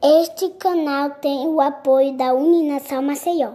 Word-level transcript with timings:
Este 0.00 0.50
canal 0.50 1.10
tem 1.16 1.48
o 1.48 1.60
apoio 1.60 2.16
da 2.16 2.32
Uninação 2.32 3.02
Maceió. 3.02 3.54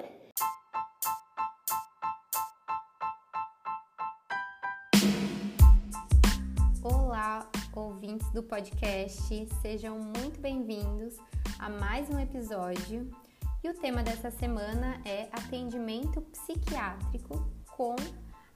Olá, 6.83 7.49
ouvintes 7.73 8.29
do 8.31 8.43
podcast, 8.43 9.47
sejam 9.61 9.97
muito 9.97 10.41
bem-vindos 10.41 11.15
a 11.57 11.69
mais 11.69 12.09
um 12.09 12.19
episódio. 12.19 13.09
E 13.63 13.69
o 13.69 13.73
tema 13.73 14.03
dessa 14.03 14.29
semana 14.29 14.99
é 15.05 15.29
atendimento 15.31 16.21
psiquiátrico 16.21 17.49
com 17.77 17.95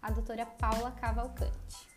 a 0.01 0.11
doutora 0.11 0.45
Paula 0.45 0.91
Cavalcante. 0.91 1.96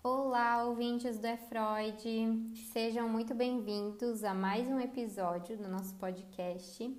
Olá, 0.00 0.62
ouvintes 0.62 1.18
do 1.18 1.26
E 1.26 1.36
Freud, 1.36 2.56
sejam 2.72 3.08
muito 3.08 3.34
bem-vindos 3.34 4.22
a 4.22 4.32
mais 4.32 4.68
um 4.68 4.78
episódio 4.78 5.56
do 5.56 5.68
nosso 5.68 5.92
podcast. 5.96 6.96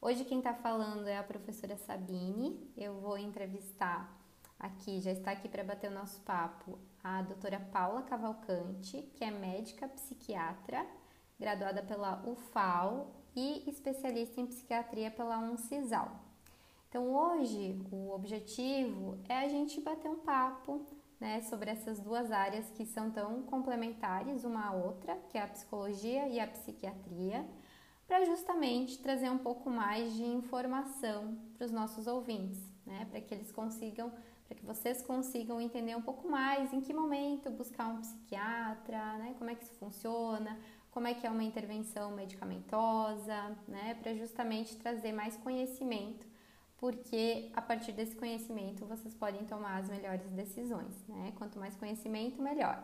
Hoje 0.00 0.24
quem 0.24 0.38
está 0.38 0.54
falando 0.54 1.08
é 1.08 1.18
a 1.18 1.24
professora 1.24 1.76
Sabine. 1.76 2.70
Eu 2.76 3.00
vou 3.00 3.18
entrevistar 3.18 4.16
aqui, 4.60 5.00
já 5.00 5.10
está 5.10 5.32
aqui 5.32 5.48
para 5.48 5.64
bater 5.64 5.90
o 5.90 5.94
nosso 5.94 6.20
papo, 6.20 6.78
a 7.02 7.20
doutora 7.22 7.58
Paula 7.58 8.02
Cavalcante, 8.02 9.02
que 9.16 9.24
é 9.24 9.30
médica 9.32 9.88
psiquiatra, 9.88 10.86
graduada 11.40 11.82
pela 11.82 12.22
UFAL 12.24 13.10
e 13.34 13.68
especialista 13.68 14.40
em 14.40 14.46
psiquiatria 14.46 15.10
pela 15.10 15.36
UNCISAL. 15.36 16.12
Então 16.88 17.12
hoje 17.12 17.76
o 17.90 18.12
objetivo 18.12 19.18
é 19.28 19.36
a 19.36 19.48
gente 19.48 19.80
bater 19.80 20.08
um 20.08 20.20
papo 20.20 20.86
né, 21.20 21.40
sobre 21.42 21.70
essas 21.70 21.98
duas 21.98 22.30
áreas 22.30 22.68
que 22.70 22.84
são 22.84 23.10
tão 23.10 23.42
complementares 23.42 24.44
uma 24.44 24.66
à 24.66 24.72
outra, 24.72 25.16
que 25.28 25.38
é 25.38 25.42
a 25.42 25.48
psicologia 25.48 26.28
e 26.28 26.38
a 26.38 26.46
psiquiatria, 26.46 27.46
para 28.06 28.24
justamente 28.24 28.98
trazer 28.98 29.30
um 29.30 29.38
pouco 29.38 29.68
mais 29.68 30.14
de 30.14 30.24
informação 30.24 31.36
para 31.56 31.64
os 31.64 31.72
nossos 31.72 32.06
ouvintes, 32.06 32.60
né, 32.84 33.06
para 33.10 33.20
que 33.20 33.34
eles 33.34 33.50
consigam, 33.50 34.12
para 34.46 34.56
que 34.56 34.64
vocês 34.64 35.02
consigam 35.02 35.60
entender 35.60 35.96
um 35.96 36.02
pouco 36.02 36.28
mais 36.28 36.72
em 36.72 36.80
que 36.80 36.92
momento 36.92 37.50
buscar 37.50 37.88
um 37.88 38.00
psiquiatra, 38.00 39.18
né, 39.18 39.34
como 39.38 39.50
é 39.50 39.54
que 39.54 39.64
isso 39.64 39.74
funciona, 39.74 40.56
como 40.92 41.08
é 41.08 41.14
que 41.14 41.26
é 41.26 41.30
uma 41.30 41.42
intervenção 41.42 42.12
medicamentosa, 42.12 43.56
né, 43.66 43.94
para 44.00 44.14
justamente 44.14 44.76
trazer 44.76 45.12
mais 45.12 45.36
conhecimento 45.36 46.26
porque 46.78 47.50
a 47.54 47.62
partir 47.62 47.92
desse 47.92 48.14
conhecimento 48.14 48.84
vocês 48.84 49.14
podem 49.14 49.44
tomar 49.44 49.78
as 49.78 49.88
melhores 49.88 50.28
decisões, 50.30 50.94
né? 51.08 51.32
Quanto 51.36 51.58
mais 51.58 51.76
conhecimento, 51.76 52.40
melhor. 52.42 52.82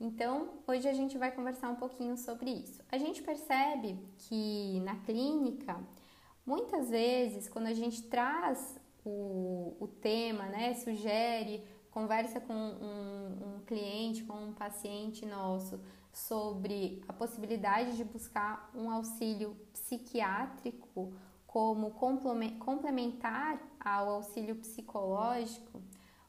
Então, 0.00 0.48
hoje 0.66 0.88
a 0.88 0.92
gente 0.92 1.16
vai 1.16 1.30
conversar 1.30 1.68
um 1.68 1.76
pouquinho 1.76 2.16
sobre 2.16 2.50
isso. 2.50 2.82
A 2.90 2.98
gente 2.98 3.22
percebe 3.22 3.96
que 4.18 4.80
na 4.80 4.96
clínica, 4.96 5.78
muitas 6.44 6.90
vezes, 6.90 7.48
quando 7.48 7.66
a 7.66 7.72
gente 7.72 8.02
traz 8.04 8.80
o, 9.04 9.76
o 9.78 9.86
tema, 9.86 10.46
né, 10.46 10.74
sugere, 10.74 11.64
conversa 11.90 12.40
com 12.40 12.52
um, 12.52 13.56
um 13.56 13.60
cliente, 13.64 14.24
com 14.24 14.34
um 14.34 14.52
paciente 14.52 15.24
nosso 15.26 15.78
sobre 16.12 17.02
a 17.08 17.12
possibilidade 17.12 17.96
de 17.96 18.04
buscar 18.04 18.70
um 18.74 18.90
auxílio 18.90 19.56
psiquiátrico 19.72 21.12
como 21.52 21.90
complementar 21.90 23.60
ao 23.78 24.08
auxílio 24.08 24.56
psicológico, 24.56 25.82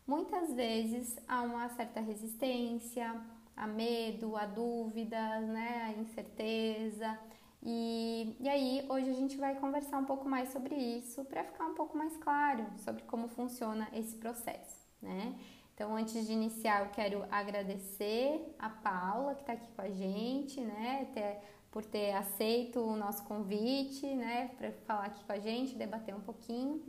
muitas 0.05 0.53
vezes 0.53 1.17
há 1.25 1.41
uma 1.43 1.69
certa 1.69 2.01
resistência, 2.01 3.21
a 3.55 3.65
medo, 3.65 4.35
a 4.35 4.45
dúvida, 4.45 5.39
né, 5.39 5.83
a 5.85 5.91
incerteza. 6.01 7.17
E, 7.61 8.35
e 8.37 8.49
aí, 8.49 8.85
hoje 8.89 9.09
a 9.09 9.13
gente 9.13 9.37
vai 9.37 9.55
conversar 9.55 9.97
um 9.97 10.03
pouco 10.03 10.27
mais 10.27 10.49
sobre 10.49 10.75
isso 10.75 11.23
para 11.23 11.45
ficar 11.45 11.67
um 11.67 11.73
pouco 11.73 11.97
mais 11.97 12.17
claro 12.17 12.65
sobre 12.75 13.03
como 13.03 13.29
funciona 13.29 13.87
esse 13.93 14.17
processo, 14.17 14.85
né? 15.01 15.39
Então, 15.73 15.95
antes 15.95 16.27
de 16.27 16.33
iniciar, 16.33 16.81
eu 16.81 16.91
quero 16.91 17.25
agradecer 17.31 18.53
a 18.59 18.69
Paula 18.69 19.35
que 19.35 19.41
está 19.41 19.53
aqui 19.53 19.71
com 19.71 19.81
a 19.81 19.89
gente, 19.89 20.59
né? 20.59 21.07
Ter 21.13 21.39
por 21.73 21.83
ter 21.83 22.11
aceito 22.11 22.79
o 22.79 22.95
nosso 22.95 23.23
convite, 23.23 24.05
né, 24.05 24.51
para 24.57 24.71
falar 24.85 25.05
aqui 25.05 25.23
com 25.25 25.33
a 25.33 25.39
gente, 25.39 25.75
debater 25.75 26.15
um 26.15 26.19
pouquinho. 26.19 26.79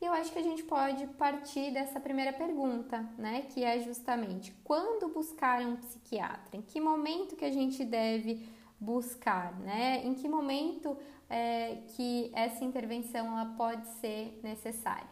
E 0.00 0.06
eu 0.06 0.12
acho 0.12 0.32
que 0.32 0.38
a 0.38 0.42
gente 0.42 0.62
pode 0.62 1.06
partir 1.18 1.70
dessa 1.70 2.00
primeira 2.00 2.32
pergunta, 2.32 3.06
né, 3.18 3.44
que 3.50 3.62
é 3.62 3.78
justamente 3.80 4.50
quando 4.64 5.12
buscar 5.12 5.60
um 5.60 5.76
psiquiatra? 5.76 6.56
Em 6.56 6.62
que 6.62 6.80
momento 6.80 7.36
que 7.36 7.44
a 7.44 7.52
gente 7.52 7.84
deve 7.84 8.42
buscar, 8.80 9.56
né? 9.60 10.02
Em 10.04 10.12
que 10.12 10.28
momento 10.28 10.96
é, 11.30 11.76
que 11.94 12.30
essa 12.34 12.64
intervenção 12.64 13.26
ela 13.26 13.54
pode 13.56 13.86
ser 14.00 14.40
necessária? 14.42 15.06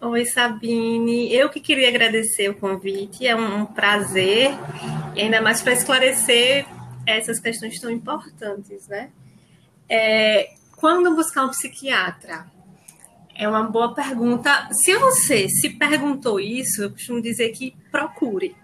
Oi, 0.00 0.24
Sabine. 0.24 1.32
Eu 1.32 1.50
que 1.50 1.60
queria 1.60 1.88
agradecer 1.88 2.48
o 2.48 2.54
convite, 2.54 3.26
é 3.26 3.36
um 3.36 3.66
prazer, 3.66 4.50
e 5.14 5.20
ainda 5.20 5.40
mais 5.40 5.60
para 5.62 5.74
esclarecer 5.74 6.66
essas 7.06 7.40
questões 7.40 7.78
tão 7.80 7.90
importantes, 7.90 8.88
né? 8.88 9.10
É, 9.88 10.54
quando 10.76 11.14
buscar 11.14 11.44
um 11.44 11.50
psiquiatra? 11.50 12.46
É 13.34 13.48
uma 13.48 13.64
boa 13.64 13.94
pergunta. 13.94 14.68
Se 14.72 14.96
você 14.96 15.48
se 15.48 15.70
perguntou 15.70 16.38
isso, 16.38 16.82
eu 16.82 16.90
costumo 16.90 17.20
dizer 17.20 17.50
que 17.50 17.74
procure, 17.90 18.54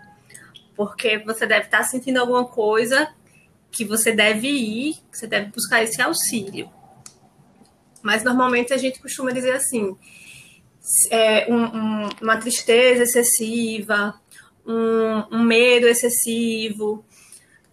porque 0.76 1.18
você 1.18 1.46
deve 1.46 1.66
estar 1.66 1.82
sentindo 1.84 2.18
alguma 2.18 2.44
coisa 2.44 3.08
que 3.70 3.84
você 3.84 4.12
deve 4.12 4.48
ir, 4.48 4.96
você 5.12 5.26
deve 5.26 5.50
buscar 5.50 5.82
esse 5.82 6.00
auxílio. 6.00 6.70
Mas 8.02 8.22
normalmente 8.22 8.72
a 8.72 8.76
gente 8.76 9.00
costuma 9.00 9.30
dizer 9.32 9.52
assim: 9.52 9.96
é, 11.10 11.52
um, 11.52 11.64
um, 11.64 12.08
uma 12.22 12.36
tristeza 12.36 13.02
excessiva, 13.02 14.18
um, 14.66 15.36
um 15.36 15.42
medo 15.42 15.86
excessivo, 15.86 17.04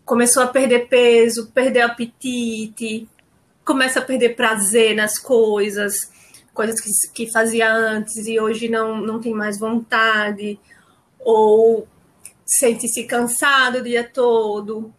começou 0.05 0.43
a 0.43 0.47
perder 0.47 0.87
peso, 0.87 1.51
perder 1.51 1.81
apetite, 1.81 3.09
começa 3.65 3.99
a 3.99 4.03
perder 4.03 4.35
prazer 4.35 4.95
nas 4.95 5.17
coisas, 5.17 5.95
coisas 6.53 6.79
que, 6.79 6.89
que 7.13 7.31
fazia 7.31 7.73
antes 7.73 8.27
e 8.27 8.39
hoje 8.39 8.69
não, 8.69 9.01
não 9.01 9.19
tem 9.19 9.33
mais 9.33 9.59
vontade, 9.59 10.59
ou 11.19 11.87
sente-se 12.45 13.03
cansado 13.05 13.79
o 13.79 13.83
dia 13.83 14.03
todo, 14.03 14.93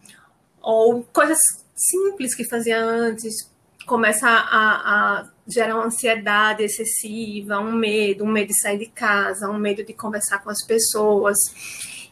ou 0.61 1.03
coisas 1.13 1.39
simples 1.73 2.35
que 2.35 2.43
fazia 2.43 2.77
antes, 2.77 3.49
começa 3.85 4.27
a, 4.27 5.19
a 5.21 5.29
gerar 5.47 5.75
uma 5.75 5.85
ansiedade 5.85 6.63
excessiva, 6.63 7.59
um 7.59 7.71
medo, 7.71 8.25
um 8.25 8.27
medo 8.27 8.49
de 8.49 8.59
sair 8.59 8.77
de 8.77 8.87
casa, 8.87 9.49
um 9.49 9.57
medo 9.57 9.83
de 9.85 9.93
conversar 9.93 10.39
com 10.39 10.49
as 10.49 10.65
pessoas. 10.65 11.37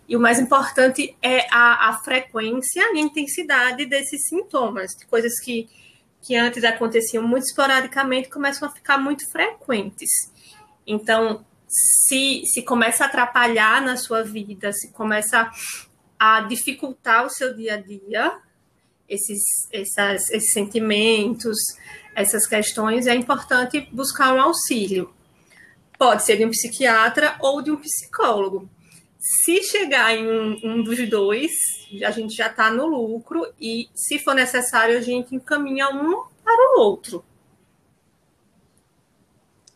E 0.07 0.15
o 0.15 0.19
mais 0.19 0.39
importante 0.39 1.15
é 1.21 1.47
a, 1.51 1.89
a 1.89 1.93
frequência 2.03 2.81
e 2.93 2.97
a 2.97 3.01
intensidade 3.01 3.85
desses 3.85 4.27
sintomas, 4.27 4.91
de 4.91 5.05
coisas 5.07 5.39
que, 5.39 5.67
que 6.21 6.35
antes 6.35 6.63
aconteciam 6.63 7.27
muito 7.27 7.45
esporadicamente 7.45 8.29
começam 8.29 8.67
a 8.67 8.71
ficar 8.71 8.97
muito 8.97 9.29
frequentes. 9.31 10.09
Então, 10.85 11.43
se, 11.67 12.43
se 12.45 12.61
começa 12.61 13.03
a 13.03 13.07
atrapalhar 13.07 13.81
na 13.81 13.97
sua 13.97 14.23
vida, 14.23 14.71
se 14.71 14.91
começa 14.91 15.49
a 16.19 16.41
dificultar 16.41 17.25
o 17.25 17.29
seu 17.29 17.55
dia 17.55 17.73
a 17.73 17.77
dia, 17.77 18.39
esses, 19.09 19.41
essas, 19.71 20.29
esses 20.29 20.51
sentimentos, 20.51 21.57
essas 22.15 22.47
questões, 22.47 23.07
é 23.07 23.15
importante 23.15 23.89
buscar 23.91 24.33
um 24.33 24.41
auxílio. 24.41 25.13
Pode 25.97 26.23
ser 26.23 26.37
de 26.37 26.45
um 26.45 26.49
psiquiatra 26.49 27.35
ou 27.39 27.61
de 27.61 27.71
um 27.71 27.77
psicólogo. 27.77 28.69
Se 29.27 29.63
chegar 29.63 30.15
em 30.15 30.27
um, 30.27 30.59
um 30.63 30.83
dos 30.83 31.09
dois, 31.09 31.51
a 32.05 32.11
gente 32.11 32.35
já 32.35 32.45
está 32.45 32.69
no 32.69 32.85
lucro 32.85 33.51
e, 33.59 33.89
se 33.95 34.19
for 34.19 34.35
necessário, 34.35 34.95
a 34.95 35.01
gente 35.01 35.33
encaminha 35.33 35.89
um 35.89 36.25
para 36.43 36.77
o 36.77 36.81
outro. 36.81 37.25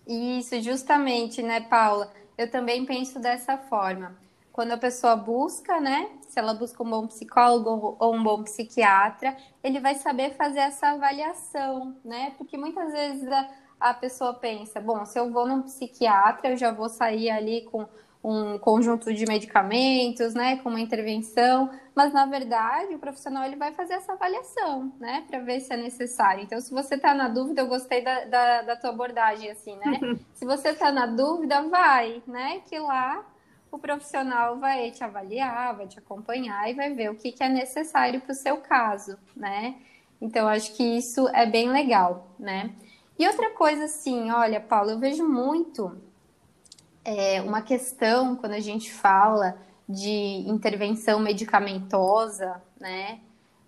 Isso, 0.07 0.61
justamente, 0.61 1.41
né, 1.41 1.61
Paula? 1.61 2.13
Eu 2.37 2.51
também 2.51 2.85
penso 2.85 3.19
dessa 3.19 3.57
forma. 3.57 4.15
Quando 4.51 4.73
a 4.73 4.77
pessoa 4.77 5.15
busca, 5.15 5.79
né? 5.79 6.11
Se 6.27 6.37
ela 6.37 6.53
busca 6.53 6.83
um 6.83 6.89
bom 6.89 7.07
psicólogo 7.07 7.97
ou 7.99 8.13
um 8.13 8.21
bom 8.21 8.43
psiquiatra, 8.43 9.35
ele 9.63 9.79
vai 9.79 9.95
saber 9.95 10.35
fazer 10.35 10.59
essa 10.59 10.89
avaliação, 10.89 11.97
né? 12.05 12.35
Porque 12.37 12.55
muitas 12.55 12.91
vezes 12.91 13.27
a, 13.27 13.49
a 13.79 13.93
pessoa 13.95 14.31
pensa, 14.35 14.79
bom, 14.79 15.03
se 15.05 15.17
eu 15.17 15.31
vou 15.31 15.47
num 15.47 15.63
psiquiatra, 15.63 16.51
eu 16.51 16.57
já 16.57 16.71
vou 16.71 16.87
sair 16.87 17.31
ali 17.31 17.63
com 17.63 17.87
um 18.23 18.57
conjunto 18.57 19.13
de 19.13 19.25
medicamentos, 19.25 20.33
né, 20.33 20.57
com 20.57 20.69
uma 20.69 20.81
intervenção, 20.81 21.69
mas 21.95 22.11
na 22.11 22.25
verdade 22.25 22.93
o 22.93 22.99
profissional 22.99 23.45
ele 23.45 23.55
vai 23.55 23.71
fazer 23.71 23.93
essa 23.93 24.13
avaliação, 24.13 24.91
né, 24.99 25.23
para 25.27 25.39
ver 25.39 25.61
se 25.61 25.73
é 25.73 25.77
necessário. 25.77 26.43
Então, 26.43 26.59
se 26.59 26.71
você 26.71 26.95
está 26.95 27.13
na 27.13 27.29
dúvida, 27.29 27.61
eu 27.61 27.67
gostei 27.67 28.03
da, 28.03 28.25
da, 28.25 28.61
da 28.63 28.75
tua 28.75 28.89
abordagem, 28.89 29.49
assim, 29.49 29.75
né? 29.77 29.99
se 30.35 30.45
você 30.45 30.69
está 30.69 30.91
na 30.91 31.05
dúvida, 31.05 31.61
vai, 31.63 32.21
né, 32.27 32.61
que 32.67 32.77
lá 32.77 33.25
o 33.71 33.77
profissional 33.77 34.57
vai 34.57 34.91
te 34.91 35.03
avaliar, 35.03 35.77
vai 35.77 35.87
te 35.87 35.99
acompanhar 35.99 36.69
e 36.69 36.73
vai 36.73 36.93
ver 36.93 37.11
o 37.11 37.15
que, 37.15 37.31
que 37.31 37.43
é 37.43 37.49
necessário 37.49 38.19
para 38.19 38.31
o 38.31 38.35
seu 38.35 38.57
caso, 38.57 39.17
né? 39.35 39.75
Então, 40.21 40.47
acho 40.47 40.75
que 40.75 40.83
isso 40.83 41.29
é 41.29 41.45
bem 41.45 41.69
legal, 41.69 42.35
né? 42.37 42.71
E 43.17 43.27
outra 43.27 43.51
coisa, 43.51 43.85
assim, 43.85 44.31
olha, 44.31 44.59
Paulo, 44.59 44.91
eu 44.91 44.99
vejo 44.99 45.25
muito 45.27 46.08
é, 47.03 47.41
uma 47.41 47.61
questão 47.61 48.35
quando 48.35 48.53
a 48.53 48.59
gente 48.59 48.91
fala 48.91 49.57
de 49.87 50.43
intervenção 50.47 51.19
medicamentosa, 51.19 52.61
né? 52.79 53.19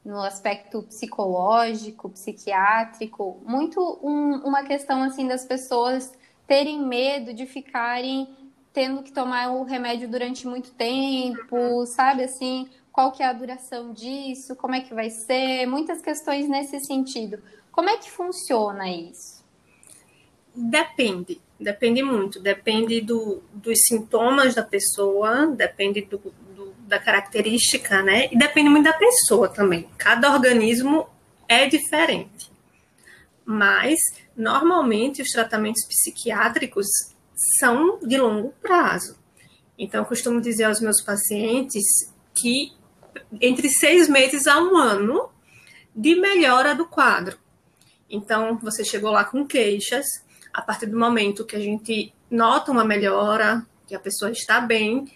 No 0.03 0.21
aspecto 0.21 0.81
psicológico, 0.83 2.09
psiquiátrico, 2.09 3.39
muito 3.45 3.99
um, 4.01 4.37
uma 4.43 4.63
questão 4.63 5.03
assim 5.03 5.27
das 5.27 5.45
pessoas 5.45 6.11
terem 6.47 6.81
medo 6.81 7.33
de 7.33 7.45
ficarem 7.45 8.27
tendo 8.73 9.03
que 9.03 9.11
tomar 9.11 9.51
o 9.51 9.63
remédio 9.63 10.09
durante 10.09 10.47
muito 10.47 10.71
tempo, 10.71 11.85
sabe 11.85 12.23
assim, 12.23 12.69
qual 12.91 13.11
que 13.11 13.21
é 13.21 13.25
a 13.25 13.33
duração 13.33 13.93
disso, 13.93 14.55
como 14.55 14.75
é 14.75 14.81
que 14.81 14.93
vai 14.93 15.09
ser, 15.09 15.65
muitas 15.65 16.01
questões 16.01 16.47
nesse 16.47 16.79
sentido. 16.79 17.41
Como 17.71 17.89
é 17.89 17.97
que 17.97 18.09
funciona 18.09 18.89
isso? 18.89 19.40
Depende, 20.53 21.41
depende 21.59 22.03
muito, 22.03 22.39
depende 22.39 22.99
do, 23.01 23.41
dos 23.53 23.79
sintomas 23.87 24.53
da 24.53 24.63
pessoa, 24.63 25.47
depende 25.47 26.01
do, 26.01 26.17
do, 26.17 26.73
da 26.87 26.99
característica, 26.99 28.01
né? 28.01 28.27
E 28.31 28.37
depende 28.37 28.69
muito 28.69 28.85
da 28.85 28.93
pessoa 28.93 29.47
também. 29.47 29.87
Cada 29.97 30.31
organismo 30.31 31.07
é 31.47 31.67
diferente. 31.67 32.51
Mas, 33.45 33.99
normalmente, 34.35 35.21
os 35.21 35.29
tratamentos 35.29 35.85
psiquiátricos 35.85 36.87
são 37.59 37.99
de 37.99 38.17
longo 38.17 38.53
prazo. 38.61 39.17
Então, 39.77 40.01
eu 40.01 40.05
costumo 40.05 40.39
dizer 40.39 40.65
aos 40.65 40.79
meus 40.79 41.01
pacientes 41.01 41.83
que 42.35 42.73
entre 43.41 43.69
seis 43.69 44.07
meses 44.07 44.47
a 44.47 44.59
um 44.59 44.77
ano 44.77 45.29
de 45.95 46.15
melhora 46.15 46.75
do 46.75 46.85
quadro. 46.85 47.37
Então, 48.09 48.57
você 48.61 48.83
chegou 48.83 49.11
lá 49.11 49.23
com 49.23 49.45
queixas, 49.45 50.05
a 50.53 50.61
partir 50.61 50.85
do 50.85 50.97
momento 50.97 51.45
que 51.45 51.55
a 51.55 51.59
gente 51.59 52.13
nota 52.29 52.71
uma 52.71 52.85
melhora, 52.85 53.65
que 53.87 53.95
a 53.95 53.99
pessoa 53.99 54.31
está 54.31 54.59
bem, 54.61 55.11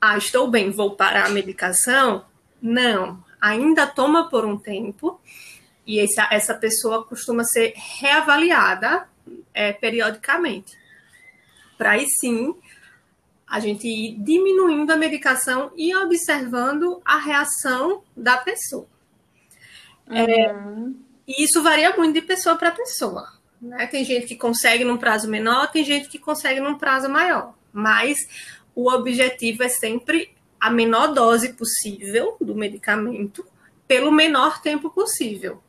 ah, 0.00 0.16
estou 0.16 0.48
bem, 0.48 0.70
vou 0.70 0.96
parar 0.96 1.26
a 1.26 1.30
medicação? 1.30 2.24
Não, 2.60 3.22
ainda 3.40 3.86
toma 3.86 4.28
por 4.28 4.44
um 4.44 4.58
tempo 4.58 5.20
e 5.86 6.00
essa, 6.00 6.28
essa 6.30 6.54
pessoa 6.54 7.04
costuma 7.04 7.44
ser 7.44 7.72
reavaliada 7.76 9.08
é, 9.54 9.72
periodicamente 9.72 10.76
para 11.78 11.92
aí 11.92 12.06
sim 12.20 12.54
a 13.46 13.60
gente 13.60 13.86
ir 13.88 14.18
diminuindo 14.18 14.92
a 14.92 14.96
medicação 14.96 15.72
e 15.74 15.94
observando 15.96 17.00
a 17.02 17.16
reação 17.16 18.02
da 18.14 18.36
pessoa. 18.36 18.86
É, 20.10 20.52
uhum. 20.52 20.98
É, 21.26 21.32
e 21.32 21.44
isso 21.44 21.62
varia 21.62 21.96
muito 21.96 22.14
de 22.14 22.22
pessoa 22.22 22.56
para 22.56 22.72
pessoa. 22.72 23.37
Né? 23.60 23.86
Tem 23.86 24.04
gente 24.04 24.26
que 24.26 24.36
consegue 24.36 24.84
num 24.84 24.96
prazo 24.96 25.28
menor, 25.28 25.70
tem 25.70 25.84
gente 25.84 26.08
que 26.08 26.18
consegue 26.18 26.60
num 26.60 26.78
prazo 26.78 27.08
maior. 27.08 27.54
Mas 27.72 28.18
o 28.74 28.90
objetivo 28.90 29.62
é 29.62 29.68
sempre 29.68 30.30
a 30.60 30.70
menor 30.70 31.12
dose 31.12 31.52
possível 31.54 32.36
do 32.40 32.54
medicamento 32.54 33.44
pelo 33.86 34.12
menor 34.12 34.60
tempo 34.60 34.90
possível. 34.90 35.62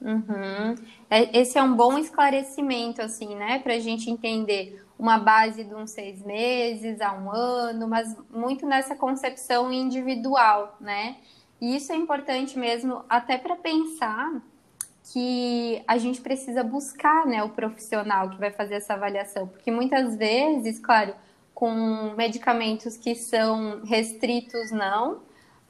Uhum. 0.00 0.74
É, 1.10 1.38
esse 1.38 1.58
é 1.58 1.62
um 1.62 1.74
bom 1.74 1.98
esclarecimento, 1.98 3.02
assim, 3.02 3.34
né, 3.34 3.58
para 3.58 3.74
a 3.74 3.78
gente 3.78 4.10
entender 4.10 4.82
uma 4.98 5.18
base 5.18 5.64
de 5.64 5.74
uns 5.74 5.90
seis 5.92 6.22
meses 6.22 7.00
a 7.00 7.12
um 7.12 7.30
ano, 7.30 7.86
mas 7.88 8.16
muito 8.30 8.66
nessa 8.66 8.94
concepção 8.94 9.72
individual, 9.72 10.76
né? 10.80 11.16
E 11.60 11.76
isso 11.76 11.92
é 11.92 11.96
importante 11.96 12.58
mesmo, 12.58 13.04
até 13.08 13.36
para 13.36 13.56
pensar 13.56 14.42
que 15.12 15.82
a 15.88 15.98
gente 15.98 16.20
precisa 16.20 16.62
buscar, 16.62 17.26
né, 17.26 17.42
o 17.42 17.48
profissional 17.48 18.30
que 18.30 18.38
vai 18.38 18.50
fazer 18.50 18.74
essa 18.74 18.94
avaliação, 18.94 19.48
porque 19.48 19.70
muitas 19.70 20.16
vezes, 20.16 20.78
claro, 20.78 21.14
com 21.54 22.14
medicamentos 22.16 22.96
que 22.96 23.14
são 23.14 23.82
restritos, 23.84 24.70
não, 24.70 25.20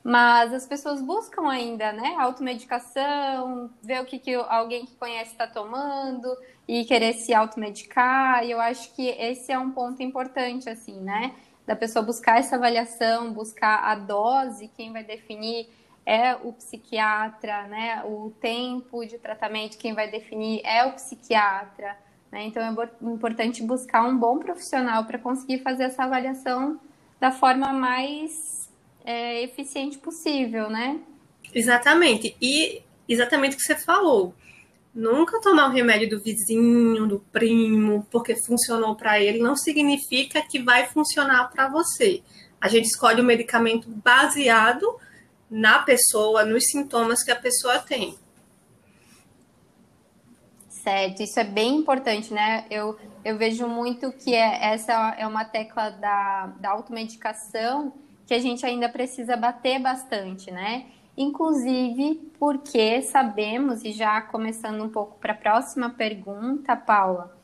mas 0.02 0.52
as 0.52 0.66
pessoas 0.66 1.02
buscam 1.02 1.48
ainda, 1.48 1.92
né? 1.92 2.16
Automedicação, 2.18 3.70
ver 3.82 4.00
o 4.00 4.06
que, 4.06 4.18
que 4.18 4.34
alguém 4.34 4.86
que 4.86 4.94
conhece 4.94 5.32
está 5.32 5.46
tomando 5.46 6.28
e 6.66 6.84
querer 6.84 7.12
se 7.14 7.34
automedicar. 7.34 8.44
E 8.44 8.50
eu 8.50 8.60
acho 8.60 8.94
que 8.94 9.08
esse 9.08 9.52
é 9.52 9.58
um 9.58 9.72
ponto 9.72 10.02
importante, 10.02 10.70
assim, 10.70 10.98
né? 11.00 11.34
Da 11.66 11.76
pessoa 11.76 12.02
buscar 12.02 12.38
essa 12.38 12.56
avaliação, 12.56 13.32
buscar 13.32 13.84
a 13.84 13.94
dose, 13.94 14.70
quem 14.74 14.92
vai 14.92 15.04
definir 15.04 15.68
é 16.04 16.34
o 16.34 16.52
psiquiatra, 16.52 17.66
né? 17.68 18.02
O 18.04 18.32
tempo 18.40 19.04
de 19.04 19.18
tratamento, 19.18 19.78
quem 19.78 19.94
vai 19.94 20.10
definir 20.10 20.60
é 20.64 20.84
o 20.84 20.92
psiquiatra. 20.92 21.96
Né? 22.30 22.44
Então 22.44 22.62
é 22.62 23.10
importante 23.10 23.62
buscar 23.62 24.02
um 24.02 24.16
bom 24.16 24.38
profissional 24.38 25.04
para 25.04 25.18
conseguir 25.18 25.58
fazer 25.58 25.84
essa 25.84 26.04
avaliação 26.04 26.80
da 27.18 27.30
forma 27.30 27.72
mais 27.72 28.68
é, 29.04 29.42
eficiente 29.42 29.98
possível, 29.98 30.70
né? 30.70 31.00
Exatamente. 31.52 32.36
E 32.40 32.82
exatamente 33.08 33.54
o 33.54 33.58
que 33.58 33.64
você 33.64 33.76
falou. 33.76 34.34
Nunca 34.94 35.40
tomar 35.40 35.68
o 35.68 35.72
remédio 35.72 36.10
do 36.10 36.20
vizinho, 36.20 37.06
do 37.06 37.20
primo, 37.32 38.06
porque 38.10 38.34
funcionou 38.44 38.96
para 38.96 39.20
ele, 39.20 39.38
não 39.38 39.54
significa 39.54 40.42
que 40.42 40.58
vai 40.58 40.86
funcionar 40.86 41.48
para 41.50 41.68
você. 41.68 42.22
A 42.60 42.68
gente 42.68 42.86
escolhe 42.86 43.20
o 43.20 43.24
medicamento 43.24 43.88
baseado 43.88 44.98
na 45.50 45.80
pessoa, 45.80 46.44
nos 46.44 46.64
sintomas 46.66 47.22
que 47.22 47.30
a 47.30 47.36
pessoa 47.36 47.78
tem. 47.80 48.16
Certo, 50.68 51.22
isso 51.22 51.38
é 51.38 51.44
bem 51.44 51.76
importante, 51.76 52.32
né? 52.32 52.64
Eu, 52.70 52.98
eu 53.22 53.36
vejo 53.36 53.66
muito 53.66 54.10
que 54.12 54.34
é, 54.34 54.72
essa 54.72 55.14
é 55.18 55.26
uma 55.26 55.44
tecla 55.44 55.90
da, 55.90 56.46
da 56.58 56.70
automedicação 56.70 57.92
que 58.26 58.32
a 58.32 58.38
gente 58.38 58.64
ainda 58.64 58.88
precisa 58.88 59.36
bater 59.36 59.78
bastante, 59.78 60.50
né? 60.50 60.86
Inclusive 61.16 62.32
porque 62.38 63.02
sabemos, 63.02 63.84
e 63.84 63.92
já 63.92 64.22
começando 64.22 64.82
um 64.82 64.88
pouco 64.88 65.18
para 65.18 65.32
a 65.32 65.36
próxima 65.36 65.90
pergunta, 65.90 66.74
Paula, 66.74 67.36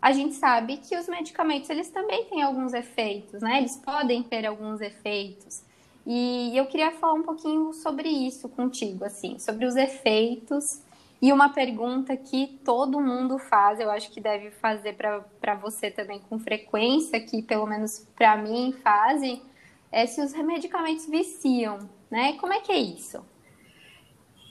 a 0.00 0.12
gente 0.12 0.34
sabe 0.34 0.76
que 0.76 0.96
os 0.96 1.08
medicamentos 1.08 1.68
eles 1.68 1.88
também 1.90 2.26
têm 2.26 2.42
alguns 2.42 2.72
efeitos, 2.72 3.42
né? 3.42 3.58
Eles 3.58 3.76
podem 3.78 4.22
ter 4.22 4.46
alguns 4.46 4.80
efeitos. 4.80 5.65
E 6.06 6.56
eu 6.56 6.66
queria 6.66 6.92
falar 6.92 7.14
um 7.14 7.22
pouquinho 7.24 7.72
sobre 7.72 8.08
isso 8.08 8.48
contigo, 8.48 9.04
assim, 9.04 9.38
sobre 9.40 9.66
os 9.66 9.74
efeitos. 9.74 10.80
E 11.20 11.32
uma 11.32 11.48
pergunta 11.48 12.16
que 12.16 12.60
todo 12.64 13.00
mundo 13.00 13.38
faz, 13.38 13.80
eu 13.80 13.90
acho 13.90 14.10
que 14.12 14.20
deve 14.20 14.50
fazer 14.52 14.94
para 14.94 15.54
você 15.54 15.90
também 15.90 16.20
com 16.20 16.38
frequência, 16.38 17.18
que 17.18 17.42
pelo 17.42 17.66
menos 17.66 18.06
para 18.14 18.36
mim 18.36 18.72
fazem, 18.84 19.42
é 19.90 20.06
se 20.06 20.20
os 20.20 20.32
medicamentos 20.34 21.08
viciam, 21.08 21.88
né? 22.08 22.34
Como 22.34 22.52
é 22.52 22.60
que 22.60 22.70
é 22.70 22.78
isso? 22.78 23.24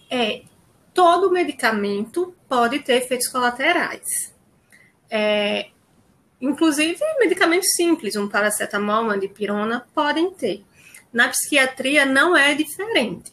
É, 0.09 0.43
todo 0.93 1.31
medicamento 1.31 2.35
pode 2.49 2.79
ter 2.79 2.95
efeitos 2.95 3.27
colaterais. 3.27 4.33
É, 5.09 5.69
inclusive, 6.41 6.99
medicamentos 7.19 7.69
simples, 7.75 8.15
um 8.15 8.27
paracetamol, 8.27 9.03
uma 9.03 9.17
dipirona, 9.17 9.87
podem 9.93 10.31
ter. 10.31 10.65
Na 11.15 11.29
psiquiatria 11.29 12.05
não 12.05 12.35
é 12.35 12.53
diferente. 12.53 13.31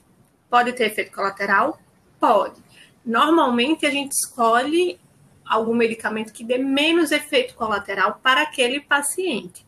Pode 0.48 0.72
ter 0.72 0.84
efeito 0.84 1.10
colateral? 1.10 1.80
Pode. 2.20 2.62
Normalmente 3.04 3.84
a 3.84 3.90
gente 3.90 4.12
escolhe 4.12 5.00
algum 5.44 5.74
medicamento 5.74 6.32
que 6.32 6.44
dê 6.44 6.58
menos 6.58 7.10
efeito 7.10 7.56
colateral 7.56 8.20
para 8.22 8.42
aquele 8.42 8.80
paciente. 8.80 9.66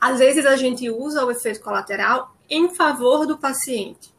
Às 0.00 0.20
vezes 0.20 0.46
a 0.46 0.56
gente 0.56 0.88
usa 0.88 1.22
o 1.26 1.30
efeito 1.30 1.60
colateral 1.60 2.34
em 2.48 2.74
favor 2.74 3.26
do 3.26 3.36
paciente. 3.36 4.14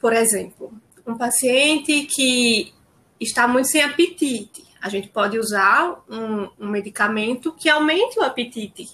Por 0.00 0.12
exemplo, 0.12 0.72
um 1.06 1.16
paciente 1.16 2.02
que 2.06 2.74
está 3.20 3.46
muito 3.46 3.68
sem 3.68 3.82
apetite, 3.84 4.66
a 4.82 4.88
gente 4.88 5.06
pode 5.06 5.38
usar 5.38 6.02
um, 6.08 6.50
um 6.58 6.68
medicamento 6.68 7.52
que 7.52 7.68
aumente 7.68 8.18
o 8.18 8.24
apetite, 8.24 8.88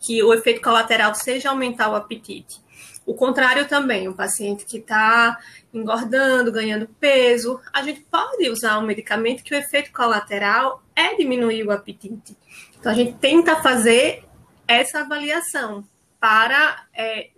que 0.00 0.22
o 0.22 0.32
efeito 0.32 0.62
colateral 0.62 1.14
seja 1.14 1.50
aumentar 1.50 1.90
o 1.90 1.94
apetite. 1.94 2.60
O 3.04 3.14
contrário 3.14 3.66
também, 3.66 4.08
um 4.08 4.12
paciente 4.12 4.64
que 4.64 4.78
está 4.78 5.38
engordando, 5.72 6.52
ganhando 6.52 6.88
peso, 6.98 7.60
a 7.72 7.82
gente 7.82 8.00
pode 8.02 8.48
usar 8.48 8.78
um 8.78 8.86
medicamento 8.86 9.42
que 9.42 9.54
o 9.54 9.58
efeito 9.58 9.92
colateral 9.92 10.82
é 10.94 11.14
diminuir 11.14 11.66
o 11.66 11.70
apetite. 11.70 12.36
Então 12.78 12.92
a 12.92 12.94
gente 12.94 13.14
tenta 13.18 13.62
fazer 13.62 14.24
essa 14.66 15.00
avaliação 15.00 15.84
para 16.20 16.86
é, 16.94 17.30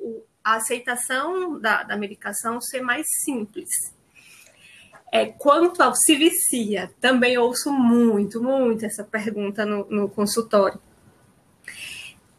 a 0.45 0.57
aceitação 0.57 1.59
da, 1.59 1.83
da 1.83 1.97
medicação 1.97 2.61
ser 2.61 2.83
mais 2.83 3.07
simples. 3.25 3.69
É, 5.11 5.27
quanto 5.27 5.83
ao 5.83 5.95
se 5.95 6.17
vicia, 6.17 6.93
também 7.01 7.37
ouço 7.39 7.71
muito, 7.71 8.43
muito 8.43 8.85
essa 8.85 9.05
pergunta 9.05 9.65
no, 9.65 9.87
no 9.89 10.09
consultório. 10.09 10.81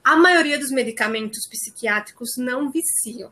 A 0.04 0.18
maioria 0.18 0.60
dos 0.60 0.70
medicamentos 0.70 1.48
psiquiátricos 1.48 2.32
não 2.38 2.70
viciam. 2.70 3.32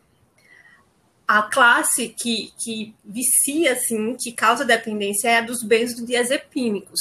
A 1.27 1.43
classe 1.43 2.09
que, 2.09 2.51
que 2.57 2.95
vicia, 3.03 3.73
assim, 3.73 4.15
que 4.15 4.31
causa 4.31 4.63
dependência 4.63 5.29
é 5.29 5.37
a 5.37 5.41
dos 5.41 5.63
benzodiazepínicos, 5.63 6.99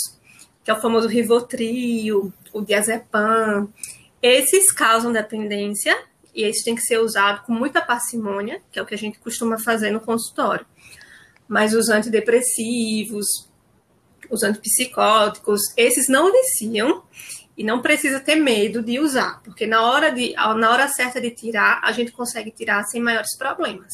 que 0.65 0.71
é 0.71 0.75
o 0.75 0.81
famoso 0.81 1.09
Rivotril, 1.09 2.33
o 2.53 2.61
diazepam. 2.63 3.73
Esses 4.21 4.73
causam 4.73 5.13
dependência 5.13 5.97
e 6.35 6.43
esses 6.43 6.63
têm 6.63 6.75
que 6.75 6.83
ser 6.83 6.99
usados 6.99 7.45
com 7.47 7.53
muita 7.53 7.81
parcimônia, 7.81 8.61
que 8.71 8.79
é 8.79 8.83
o 8.83 8.87
que 8.87 8.95
a 8.95 8.99
gente 8.99 9.19
costuma 9.19 9.59
fazer 9.59 9.91
no 9.91 10.01
consultório. 10.01 10.67
Mas 11.49 11.75
os 11.75 11.89
antidepressivos, 11.89 13.49
os 14.29 14.43
antipsicóticos, 14.43 15.61
esses 15.77 16.09
não 16.09 16.31
viciam 16.31 17.03
e 17.61 17.63
não 17.63 17.83
precisa 17.83 18.19
ter 18.19 18.37
medo 18.37 18.83
de 18.83 18.99
usar, 18.99 19.43
porque 19.43 19.67
na 19.67 19.83
hora, 19.83 20.11
de, 20.11 20.33
na 20.33 20.71
hora 20.71 20.89
certa 20.89 21.21
de 21.21 21.31
tirar, 21.31 21.79
a 21.85 21.93
gente 21.93 22.11
consegue 22.11 22.51
tirar 22.51 22.83
sem 22.85 23.03
maiores 23.03 23.37
problemas. 23.37 23.93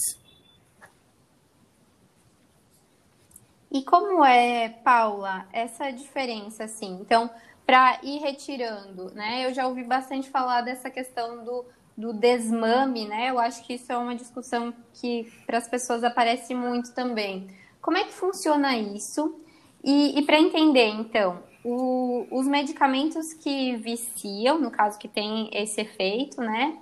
E 3.73 3.83
como 3.83 4.25
é, 4.25 4.69
Paula, 4.69 5.49
essa 5.53 5.91
diferença, 5.91 6.63
assim? 6.63 6.97
Então, 7.01 7.29
para 7.67 7.99
ir 8.05 8.21
retirando, 8.21 9.13
né? 9.13 9.45
Eu 9.45 9.53
já 9.53 9.67
ouvi 9.67 9.83
bastante 9.83 10.31
falar 10.31 10.61
dessa 10.61 10.89
questão 10.89 11.45
do, 11.45 11.65
do 11.97 12.13
desmame, 12.13 13.09
né? 13.09 13.31
Eu 13.31 13.41
acho 13.41 13.67
que 13.67 13.75
isso 13.75 13.91
é 13.91 13.97
uma 13.97 14.15
discussão 14.15 14.73
que 14.95 15.25
para 15.45 15.59
as 15.59 15.67
pessoas 15.67 16.05
aparece 16.05 16.55
muito 16.55 16.95
também. 16.95 17.49
Como 17.83 17.97
é 17.97 18.05
que 18.05 18.13
funciona 18.13 18.77
isso? 18.77 19.41
E, 19.83 20.17
e 20.17 20.23
para 20.23 20.39
entender, 20.39 20.87
então, 20.87 21.43
o, 21.69 22.29
os 22.31 22.47
medicamentos 22.47 23.33
que 23.35 23.75
viciam, 23.77 24.61
no 24.61 24.71
caso 24.71 24.97
que 24.97 25.09
tem 25.09 25.51
esse 25.53 25.81
efeito, 25.81 26.41
né? 26.41 26.79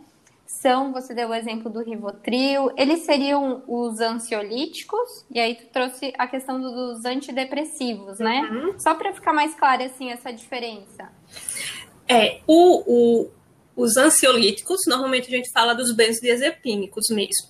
São, 0.47 0.93
você 0.93 1.15
deu 1.15 1.31
o 1.31 1.35
exemplo 1.35 1.71
do 1.71 1.83
Rivotril, 1.83 2.71
eles 2.77 3.01
seriam 3.01 3.65
os 3.67 3.99
ansiolíticos, 3.99 5.25
e 5.31 5.41
aí 5.41 5.55
tu 5.55 5.67
trouxe 5.73 6.13
a 6.19 6.27
questão 6.27 6.61
dos 6.61 7.03
antidepressivos, 7.07 8.19
né? 8.19 8.43
Uhum. 8.43 8.79
Só 8.79 8.95
para 8.95 9.15
ficar 9.15 9.33
mais 9.33 9.55
clara, 9.55 9.87
assim, 9.87 10.11
essa 10.11 10.31
diferença. 10.31 11.11
É, 12.07 12.43
o, 12.47 12.83
o, 12.87 13.31
os 13.75 13.97
ansiolíticos, 13.97 14.81
normalmente 14.87 15.29
a 15.29 15.37
gente 15.37 15.51
fala 15.51 15.73
dos 15.73 15.93
benzodiazepínicos 15.97 17.09
mesmo. 17.09 17.49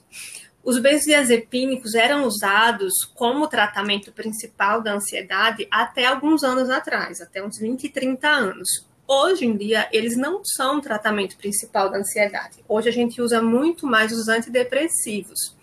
Os 0.64 0.78
benzodiazepínicos 0.78 1.94
eram 1.94 2.25
usados 2.25 2.94
como 3.14 3.47
tratamento 3.47 4.11
principal 4.12 4.80
da 4.80 4.94
ansiedade 4.94 5.68
até 5.71 6.06
alguns 6.06 6.42
anos 6.42 6.71
atrás, 6.71 7.21
até 7.21 7.44
uns 7.44 7.59
20, 7.59 7.90
30 7.90 8.26
anos. 8.26 8.68
Hoje 9.06 9.44
em 9.44 9.54
dia, 9.54 9.87
eles 9.92 10.16
não 10.16 10.42
são 10.42 10.78
o 10.78 10.80
tratamento 10.80 11.37
principal 11.37 11.90
da 11.90 11.99
ansiedade. 11.99 12.64
Hoje 12.66 12.88
a 12.88 12.92
gente 12.92 13.21
usa 13.21 13.42
muito 13.42 13.87
mais 13.87 14.11
os 14.11 14.26
antidepressivos, 14.26 15.54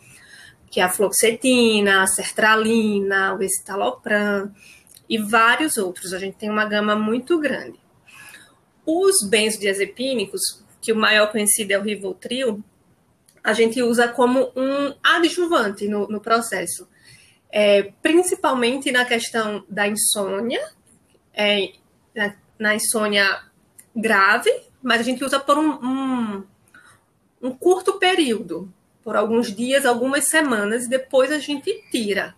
que 0.70 0.80
é 0.80 0.84
a 0.84 0.90
fluoxetina, 0.90 2.04
a 2.04 2.08
sertralina, 2.08 3.34
o 3.34 3.42
escitalopram 3.42 4.54
e 5.10 5.18
vários 5.18 5.78
outros. 5.78 6.14
A 6.14 6.20
gente 6.20 6.38
tem 6.38 6.52
uma 6.52 6.66
gama 6.66 6.96
muito 6.96 7.40
grande. 7.40 7.80
Os 8.86 9.28
benzodiazepínicos, 9.28 10.42
que 10.80 10.94
o 10.94 10.96
maior 10.96 11.32
conhecido 11.32 11.72
é 11.72 11.80
o 11.80 11.82
Rivotril, 11.82 12.64
a 13.44 13.54
gente 13.54 13.82
usa 13.82 14.08
como 14.08 14.52
um 14.56 14.94
adjuvante 15.04 15.88
no, 15.88 16.08
no 16.08 16.20
processo, 16.20 16.88
é, 17.52 17.92
principalmente 18.02 18.92
na 18.92 19.04
questão 19.06 19.66
da 19.68 19.88
insônia, 19.88 20.62
é, 21.34 21.74
na, 22.16 22.36
na, 22.58 22.76
insônia 22.76 23.42
grave, 23.96 24.52
mas 24.82 25.02
a 25.02 25.04
gente 25.04 25.24
usa 25.24 25.40
por 25.40 25.58
um, 25.58 25.72
um, 25.84 26.44
um 27.42 27.52
curto 27.52 28.00
período, 28.00 28.72
por 29.04 29.16
alguns 29.16 29.54
dias, 29.54 29.86
algumas 29.86 30.30
semanas, 30.30 30.86
e 30.86 30.90
depois 30.90 31.32
a 31.32 31.40
gente 31.40 31.84
tira. 31.92 32.36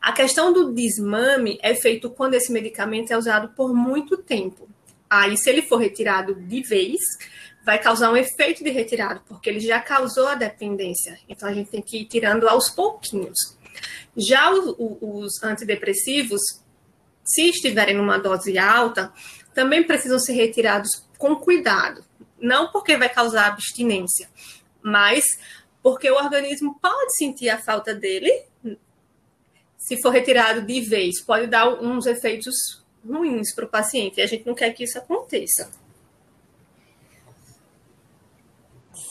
A 0.00 0.12
questão 0.12 0.52
do 0.52 0.72
desmame 0.72 1.58
é 1.62 1.74
feito 1.74 2.10
quando 2.10 2.34
esse 2.34 2.50
medicamento 2.50 3.12
é 3.12 3.16
usado 3.16 3.50
por 3.54 3.74
muito 3.74 4.16
tempo. 4.16 4.68
Aí, 5.08 5.36
se 5.36 5.50
ele 5.50 5.62
for 5.62 5.76
retirado 5.76 6.34
de 6.34 6.62
vez, 6.62 7.00
vai 7.64 7.78
causar 7.78 8.10
um 8.10 8.16
efeito 8.16 8.64
de 8.64 8.70
retirado, 8.70 9.20
porque 9.28 9.50
ele 9.50 9.60
já 9.60 9.80
causou 9.80 10.26
a 10.28 10.34
dependência. 10.34 11.18
Então 11.28 11.48
a 11.48 11.52
gente 11.52 11.70
tem 11.70 11.82
que 11.82 11.98
ir 11.98 12.04
tirando 12.06 12.48
aos 12.48 12.70
pouquinhos. 12.70 13.36
Já 14.16 14.50
os, 14.50 14.74
os 14.78 15.42
antidepressivos, 15.42 16.40
se 17.24 17.50
estiverem 17.50 17.96
numa 17.96 18.18
dose 18.18 18.58
alta, 18.58 19.12
também 19.54 19.82
precisam 19.82 20.18
ser 20.18 20.32
retirados 20.32 21.06
com 21.18 21.36
cuidado. 21.36 22.04
Não 22.40 22.72
porque 22.72 22.96
vai 22.96 23.08
causar 23.08 23.46
abstinência, 23.46 24.28
mas 24.82 25.24
porque 25.82 26.10
o 26.10 26.16
organismo 26.16 26.78
pode 26.80 27.14
sentir 27.16 27.50
a 27.50 27.58
falta 27.58 27.94
dele. 27.94 28.32
Se 29.76 30.00
for 30.00 30.10
retirado 30.10 30.62
de 30.62 30.80
vez, 30.80 31.22
pode 31.22 31.46
dar 31.46 31.68
uns 31.68 32.06
efeitos 32.06 32.54
ruins 33.06 33.54
para 33.54 33.64
o 33.64 33.68
paciente. 33.68 34.18
E 34.18 34.22
a 34.22 34.26
gente 34.26 34.46
não 34.46 34.54
quer 34.54 34.72
que 34.72 34.84
isso 34.84 34.98
aconteça. 34.98 35.70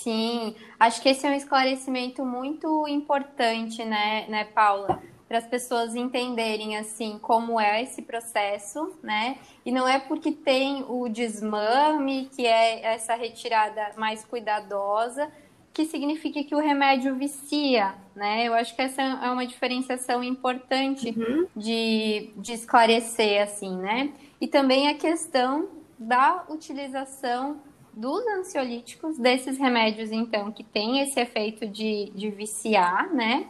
Sim, 0.09 0.55
acho 0.79 1.03
que 1.03 1.09
esse 1.09 1.27
é 1.27 1.29
um 1.29 1.35
esclarecimento 1.35 2.25
muito 2.25 2.87
importante, 2.87 3.85
né, 3.85 4.25
né, 4.27 4.43
Paula? 4.43 5.03
Para 5.27 5.37
as 5.37 5.45
pessoas 5.45 5.93
entenderem 5.93 6.77
assim 6.77 7.19
como 7.19 7.59
é 7.59 7.83
esse 7.83 8.01
processo, 8.01 8.91
né? 9.03 9.37
E 9.63 9.71
não 9.71 9.87
é 9.87 9.99
porque 9.99 10.31
tem 10.31 10.83
o 10.89 11.07
desmame, 11.07 12.27
que 12.35 12.43
é 12.43 12.83
essa 12.83 13.13
retirada 13.13 13.91
mais 13.97 14.25
cuidadosa, 14.25 15.31
que 15.71 15.85
significa 15.85 16.43
que 16.43 16.55
o 16.55 16.59
remédio 16.59 17.13
vicia, 17.13 17.93
né? 18.15 18.47
Eu 18.47 18.55
acho 18.55 18.75
que 18.75 18.81
essa 18.81 19.03
é 19.03 19.29
uma 19.29 19.45
diferenciação 19.45 20.23
importante 20.23 21.13
uhum. 21.15 21.45
de, 21.55 22.31
de 22.35 22.53
esclarecer, 22.53 23.43
assim, 23.43 23.77
né? 23.77 24.11
E 24.41 24.47
também 24.47 24.87
a 24.87 24.95
questão 24.95 25.69
da 25.99 26.45
utilização 26.49 27.68
dos 27.99 28.25
ansiolíticos, 28.27 29.17
desses 29.17 29.57
remédios, 29.57 30.11
então, 30.11 30.51
que 30.51 30.63
tem 30.63 31.01
esse 31.01 31.19
efeito 31.19 31.67
de, 31.67 32.11
de 32.15 32.29
viciar, 32.29 33.13
né? 33.13 33.47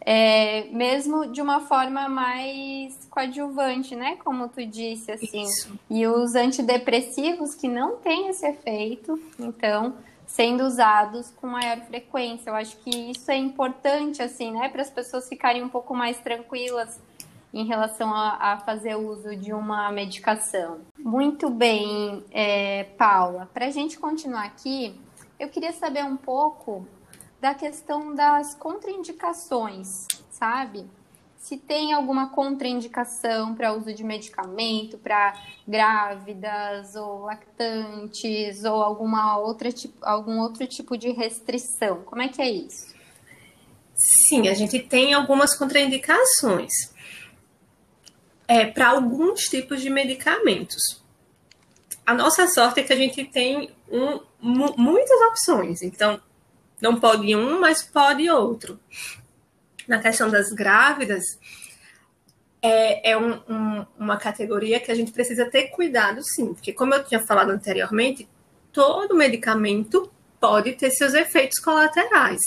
É, 0.00 0.64
mesmo 0.70 1.26
de 1.26 1.40
uma 1.40 1.60
forma 1.60 2.08
mais 2.08 3.06
coadjuvante, 3.08 3.94
né? 3.96 4.16
Como 4.16 4.48
tu 4.48 4.66
disse, 4.66 5.12
assim. 5.12 5.44
Isso. 5.44 5.78
E 5.88 6.06
os 6.06 6.34
antidepressivos 6.34 7.54
que 7.54 7.68
não 7.68 7.96
têm 7.96 8.28
esse 8.28 8.44
efeito, 8.46 9.18
então, 9.38 9.94
sendo 10.26 10.64
usados 10.64 11.30
com 11.30 11.46
maior 11.46 11.80
frequência. 11.82 12.50
Eu 12.50 12.54
acho 12.56 12.76
que 12.78 12.90
isso 12.90 13.30
é 13.30 13.36
importante, 13.36 14.20
assim, 14.20 14.50
né? 14.50 14.68
Para 14.68 14.82
as 14.82 14.90
pessoas 14.90 15.28
ficarem 15.28 15.62
um 15.62 15.68
pouco 15.68 15.94
mais 15.94 16.18
tranquilas 16.18 17.00
em 17.54 17.64
relação 17.64 18.12
a, 18.12 18.52
a 18.52 18.58
fazer 18.58 18.96
uso 18.96 19.36
de 19.36 19.52
uma 19.52 19.90
medicação. 19.92 20.80
Muito 20.98 21.48
bem, 21.48 22.24
é, 22.32 22.82
Paula. 22.98 23.48
Para 23.54 23.66
a 23.66 23.70
gente 23.70 23.96
continuar 23.96 24.44
aqui, 24.44 25.00
eu 25.38 25.48
queria 25.48 25.72
saber 25.72 26.04
um 26.04 26.16
pouco 26.16 26.84
da 27.40 27.54
questão 27.54 28.12
das 28.12 28.56
contraindicações, 28.56 29.86
sabe? 30.30 30.84
Se 31.36 31.56
tem 31.56 31.92
alguma 31.92 32.30
contraindicação 32.30 33.54
para 33.54 33.72
uso 33.72 33.92
de 33.94 34.02
medicamento 34.02 34.98
para 34.98 35.34
grávidas 35.68 36.96
ou 36.96 37.20
lactantes 37.20 38.64
ou 38.64 38.82
alguma 38.82 39.38
outra 39.38 39.68
algum 40.02 40.40
outro 40.40 40.66
tipo 40.66 40.96
de 40.96 41.12
restrição. 41.12 42.02
Como 42.02 42.22
é 42.22 42.28
que 42.28 42.42
é 42.42 42.50
isso? 42.50 42.94
Sim, 43.94 44.48
a 44.48 44.54
gente 44.54 44.80
tem 44.80 45.12
algumas 45.12 45.56
contraindicações 45.56 46.93
é, 48.46 48.66
para 48.66 48.88
alguns 48.88 49.42
tipos 49.42 49.80
de 49.80 49.90
medicamentos. 49.90 51.02
A 52.06 52.14
nossa 52.14 52.46
sorte 52.46 52.80
é 52.80 52.82
que 52.82 52.92
a 52.92 52.96
gente 52.96 53.24
tem 53.24 53.70
um, 53.90 54.20
muitas 54.40 55.20
opções, 55.28 55.82
então 55.82 56.20
não 56.80 57.00
pode 57.00 57.34
um, 57.34 57.60
mas 57.60 57.82
pode 57.82 58.28
outro. 58.28 58.78
Na 59.88 60.00
questão 60.00 60.30
das 60.30 60.50
grávidas, 60.52 61.22
é, 62.60 63.10
é 63.10 63.16
um, 63.16 63.40
um, 63.48 63.86
uma 63.98 64.16
categoria 64.16 64.80
que 64.80 64.90
a 64.90 64.94
gente 64.94 65.12
precisa 65.12 65.44
ter 65.50 65.68
cuidado, 65.68 66.20
sim, 66.22 66.54
porque, 66.54 66.72
como 66.72 66.94
eu 66.94 67.04
tinha 67.04 67.24
falado 67.24 67.50
anteriormente, 67.50 68.28
todo 68.72 69.14
medicamento 69.14 70.10
pode 70.40 70.72
ter 70.72 70.90
seus 70.90 71.14
efeitos 71.14 71.58
colaterais. 71.58 72.40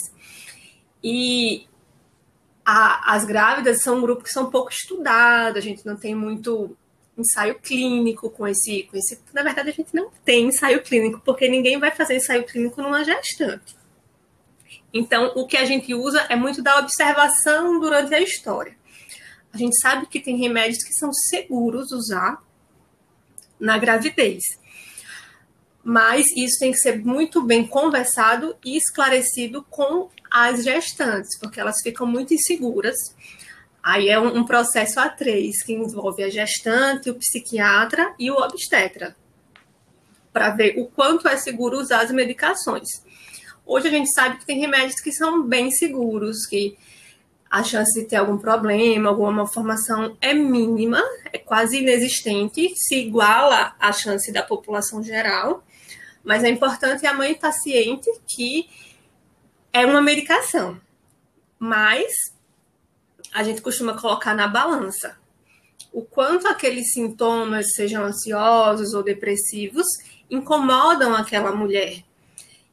E 1.02 1.67
a, 2.70 3.14
as 3.14 3.24
grávidas 3.24 3.82
são 3.82 3.96
um 3.96 4.02
grupo 4.02 4.22
que 4.22 4.28
são 4.28 4.50
pouco 4.50 4.70
estudado, 4.70 5.56
a 5.56 5.60
gente 5.60 5.86
não 5.86 5.96
tem 5.96 6.14
muito 6.14 6.76
ensaio 7.16 7.58
clínico 7.58 8.28
com 8.28 8.46
esse, 8.46 8.82
com 8.82 8.96
esse. 8.98 9.18
Na 9.32 9.42
verdade, 9.42 9.70
a 9.70 9.72
gente 9.72 9.94
não 9.94 10.10
tem 10.22 10.48
ensaio 10.48 10.82
clínico, 10.82 11.22
porque 11.24 11.48
ninguém 11.48 11.78
vai 11.78 11.90
fazer 11.90 12.16
ensaio 12.16 12.44
clínico 12.44 12.82
numa 12.82 13.02
gestante. 13.02 13.74
Então, 14.92 15.32
o 15.34 15.46
que 15.46 15.56
a 15.56 15.64
gente 15.64 15.94
usa 15.94 16.20
é 16.28 16.36
muito 16.36 16.62
da 16.62 16.78
observação 16.78 17.80
durante 17.80 18.14
a 18.14 18.20
história. 18.20 18.76
A 19.50 19.56
gente 19.56 19.80
sabe 19.80 20.06
que 20.06 20.20
tem 20.20 20.36
remédios 20.36 20.84
que 20.84 20.92
são 20.92 21.10
seguros 21.10 21.90
usar 21.90 22.44
na 23.58 23.78
gravidez. 23.78 24.42
mas 25.82 26.26
isso 26.36 26.58
tem 26.58 26.70
que 26.70 26.78
ser 26.78 27.02
muito 27.02 27.42
bem 27.42 27.66
conversado 27.66 28.54
e 28.62 28.76
esclarecido 28.76 29.64
com 29.70 30.10
as 30.30 30.64
gestantes, 30.64 31.38
porque 31.38 31.60
elas 31.60 31.80
ficam 31.82 32.06
muito 32.06 32.34
inseguras. 32.34 32.96
Aí 33.82 34.08
é 34.08 34.18
um, 34.18 34.44
processo 34.44 35.00
a 35.00 35.08
três, 35.08 35.62
que 35.62 35.72
envolve 35.72 36.22
a 36.22 36.28
gestante, 36.28 37.10
o 37.10 37.14
psiquiatra 37.14 38.14
e 38.18 38.30
o 38.30 38.34
obstetra, 38.34 39.16
para 40.32 40.50
ver 40.50 40.78
o 40.78 40.86
quanto 40.86 41.28
é 41.28 41.36
seguro 41.36 41.78
usar 41.78 42.02
as 42.02 42.10
medicações. 42.10 42.88
Hoje 43.64 43.88
a 43.88 43.90
gente 43.90 44.12
sabe 44.12 44.38
que 44.38 44.46
tem 44.46 44.58
remédios 44.58 45.00
que 45.00 45.12
são 45.12 45.42
bem 45.42 45.70
seguros, 45.70 46.44
que 46.46 46.76
a 47.50 47.62
chance 47.62 47.98
de 47.98 48.06
ter 48.06 48.16
algum 48.16 48.36
problema, 48.36 49.08
alguma 49.08 49.32
malformação 49.32 50.16
é 50.20 50.34
mínima, 50.34 51.02
é 51.32 51.38
quase 51.38 51.78
inexistente, 51.78 52.72
se 52.76 52.96
iguala 52.96 53.74
à 53.80 53.90
chance 53.90 54.30
da 54.32 54.42
população 54.42 55.02
geral, 55.02 55.64
mas 56.22 56.44
é 56.44 56.50
importante 56.50 57.06
a 57.06 57.14
mãe 57.14 57.32
estar 57.32 57.52
ciente 57.52 58.10
que 58.26 58.68
é 59.72 59.84
uma 59.84 60.02
medicação, 60.02 60.80
mas 61.58 62.12
a 63.32 63.42
gente 63.42 63.60
costuma 63.60 63.98
colocar 63.98 64.34
na 64.34 64.48
balança 64.48 65.16
o 65.92 66.02
quanto 66.02 66.46
aqueles 66.46 66.92
sintomas, 66.92 67.72
sejam 67.74 68.04
ansiosos 68.04 68.94
ou 68.94 69.02
depressivos, 69.02 69.86
incomodam 70.30 71.14
aquela 71.14 71.52
mulher. 71.52 72.04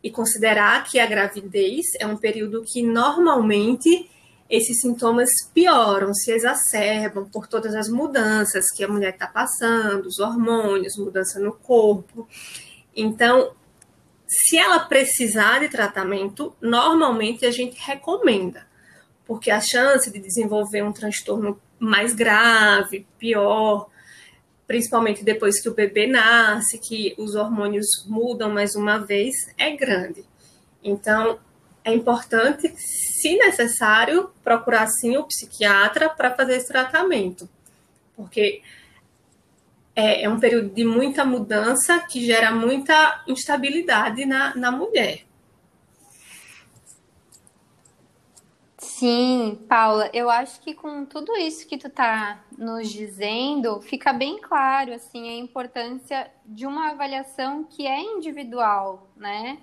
E 0.03 0.11
considerar 0.11 0.83
que 0.83 0.99
a 0.99 1.05
gravidez 1.05 1.85
é 1.99 2.05
um 2.05 2.17
período 2.17 2.63
que 2.63 2.83
normalmente 2.83 4.09
esses 4.47 4.79
sintomas 4.79 5.29
pioram, 5.53 6.13
se 6.13 6.31
exacerbam 6.31 7.25
por 7.25 7.47
todas 7.47 7.73
as 7.73 7.89
mudanças 7.89 8.65
que 8.69 8.83
a 8.83 8.87
mulher 8.87 9.13
está 9.13 9.25
passando, 9.25 10.05
os 10.05 10.19
hormônios, 10.19 10.97
mudança 10.97 11.39
no 11.39 11.53
corpo. 11.53 12.27
Então, 12.95 13.53
se 14.48 14.58
ela 14.58 14.80
precisar 14.80 15.60
de 15.60 15.70
tratamento, 15.70 16.56
normalmente 16.62 17.46
a 17.46 17.51
gente 17.51 17.77
recomenda, 17.80 18.68
porque 19.25 19.50
a 19.50 19.62
chance 19.62 20.12
de 20.12 20.20
desenvolver 20.20 20.84
um 20.84 20.92
transtorno 20.92 21.60
mais 21.80 22.13
grave, 22.13 23.06
pior, 23.18 23.89
principalmente 24.68 25.24
depois 25.24 25.62
que 25.62 25.70
o 25.70 25.74
bebê 25.74 26.08
nasce, 26.08 26.80
que 26.80 27.15
os 27.18 27.36
hormônios 27.36 27.88
mudam 28.08 28.50
mais 28.50 28.75
uma 28.75 28.98
vez, 28.98 29.34
é 29.58 29.72
grande. 29.75 30.24
Então, 30.84 31.39
é 31.84 31.94
importante, 31.94 32.74
se 32.77 33.38
necessário, 33.38 34.32
procurar 34.44 34.88
sim 34.88 35.18
o 35.18 35.24
psiquiatra 35.24 36.10
para 36.10 36.36
fazer 36.36 36.58
esse 36.58 36.68
tratamento, 36.68 37.48
porque 38.15 38.62
é, 39.95 40.23
é, 40.23 40.29
um 40.29 40.39
período 40.39 40.69
de 40.69 40.83
muita 40.83 41.23
mudança 41.23 41.99
que 41.99 42.25
gera 42.25 42.51
muita 42.51 43.23
instabilidade 43.27 44.25
na, 44.25 44.55
na 44.55 44.71
mulher. 44.71 45.25
Sim, 48.77 49.59
Paula, 49.67 50.09
eu 50.13 50.29
acho 50.29 50.61
que 50.61 50.73
com 50.73 51.05
tudo 51.05 51.35
isso 51.35 51.67
que 51.67 51.77
tu 51.77 51.89
tá 51.89 52.43
nos 52.57 52.89
dizendo, 52.89 53.81
fica 53.81 54.13
bem 54.13 54.39
claro 54.39 54.93
assim 54.93 55.29
a 55.29 55.37
importância 55.37 56.31
de 56.45 56.65
uma 56.65 56.91
avaliação 56.91 57.63
que 57.63 57.85
é 57.85 57.99
individual, 57.99 59.09
né? 59.17 59.57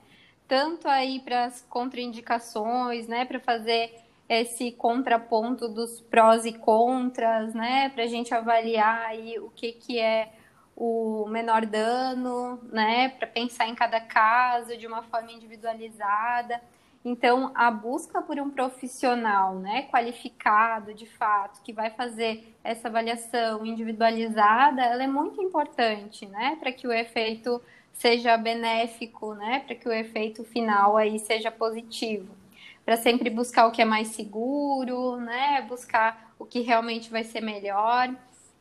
tanto 0.53 0.87
aí 0.87 1.19
para 1.19 1.47
as 1.47 1.63
contraindicações, 1.63 3.09
né, 3.09 3.25
para 3.25 3.41
fazer 3.41 3.95
esse 4.41 4.73
contraponto 4.73 5.69
dos 5.69 6.01
prós 6.01 6.47
e 6.47 6.53
contras, 6.53 7.55
né, 7.55 7.91
para 7.91 8.05
a 8.05 8.07
gente 8.07 8.33
avaliar 8.33 9.07
aí 9.07 9.39
o 9.39 9.51
que, 9.51 9.73
que 9.73 9.99
é 9.99 10.33
o 10.75 11.27
menor 11.29 11.67
dano, 11.67 12.59
né, 12.73 13.11
para 13.11 13.27
pensar 13.27 13.69
em 13.69 13.75
cada 13.75 14.01
caso 14.01 14.77
de 14.77 14.87
uma 14.87 15.03
forma 15.03 15.31
individualizada. 15.33 16.63
Então, 17.05 17.51
a 17.55 17.71
busca 17.71 18.23
por 18.23 18.39
um 18.39 18.49
profissional, 18.49 19.57
né, 19.57 19.89
qualificado, 19.91 20.95
de 20.95 21.07
fato, 21.07 21.61
que 21.63 21.73
vai 21.73 21.91
fazer 21.91 22.57
essa 22.65 22.89
avaliação 22.89 23.67
individualizada, 23.67 24.83
ela 24.83 25.03
é 25.03 25.09
muito 25.09 25.43
importante, 25.43 26.27
né, 26.27 26.57
para 26.59 26.73
que 26.73 26.87
o 26.87 26.93
efeito 26.93 27.61
seja 27.93 28.37
benéfico, 28.37 29.35
né, 29.35 29.63
para 29.67 29.75
que 29.75 29.89
o 29.89 29.93
efeito 29.93 30.43
final 30.45 30.97
aí 30.97 31.19
seja 31.19 31.51
positivo. 31.51 32.42
Para 32.85 32.97
sempre 32.97 33.31
buscar 33.31 33.67
o 33.67 33.71
que 33.71 33.81
é 33.81 33.85
mais 33.85 34.09
seguro, 34.09 35.17
né, 35.17 35.63
buscar 35.69 36.35
o 36.39 36.45
que 36.45 36.61
realmente 36.61 37.11
vai 37.11 37.25
ser 37.25 37.41
melhor. 37.41 38.15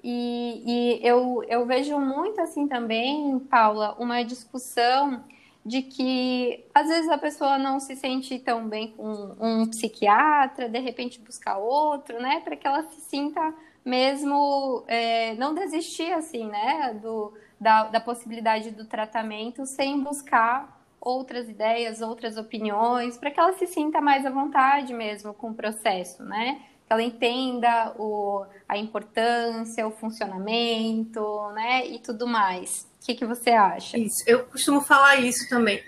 E, 0.04 0.64
e 0.66 1.08
eu, 1.08 1.44
eu 1.48 1.66
vejo 1.66 2.00
muito 2.00 2.40
assim 2.42 2.68
também, 2.68 3.40
Paula, 3.40 3.96
uma 4.00 4.24
discussão 4.24 5.24
de 5.64 5.84
que 5.84 6.66
às 6.74 6.88
vezes 6.88 7.10
a 7.10 7.18
pessoa 7.18 7.58
não 7.58 7.80
se 7.80 7.96
sente 7.96 8.40
tão 8.40 8.68
bem 8.68 8.92
com 8.92 9.36
um 9.40 9.68
psiquiatra, 9.68 10.68
de 10.68 10.80
repente 10.80 11.20
buscar 11.20 11.58
outro, 11.58 12.20
né, 12.20 12.42
para 12.42 12.56
que 12.56 12.66
ela 12.66 12.84
se 12.84 13.00
sinta 13.02 13.54
mesmo 13.86 14.84
é, 14.88 15.36
não 15.36 15.54
desistir 15.54 16.12
assim, 16.14 16.48
né, 16.48 16.98
do, 17.02 17.34
da, 17.60 17.84
da 17.86 18.00
possibilidade 18.00 18.72
do 18.72 18.86
tratamento 18.86 19.66
sem 19.66 20.00
buscar 20.00 20.81
outras 21.02 21.50
ideias, 21.50 22.00
outras 22.00 22.38
opiniões, 22.38 23.18
para 23.18 23.32
que 23.32 23.40
ela 23.40 23.54
se 23.54 23.66
sinta 23.66 24.00
mais 24.00 24.24
à 24.24 24.30
vontade 24.30 24.94
mesmo 24.94 25.34
com 25.34 25.50
o 25.50 25.56
processo, 25.56 26.24
né? 26.24 26.62
Que 26.86 26.94
ela 26.94 27.02
entenda 27.02 27.96
o, 27.98 28.46
a 28.70 28.78
importância, 28.78 29.88
o 29.88 29.92
funcionamento, 29.92 31.50
né? 31.54 31.88
E 31.88 31.98
tudo 32.00 32.28
mais. 32.28 32.88
O 33.02 33.06
que, 33.06 33.16
que 33.16 33.26
você 33.26 33.50
acha? 33.50 33.98
Isso, 33.98 34.24
eu 34.28 34.46
costumo 34.46 34.80
falar 34.82 35.16
isso 35.16 35.50
também. 35.50 35.82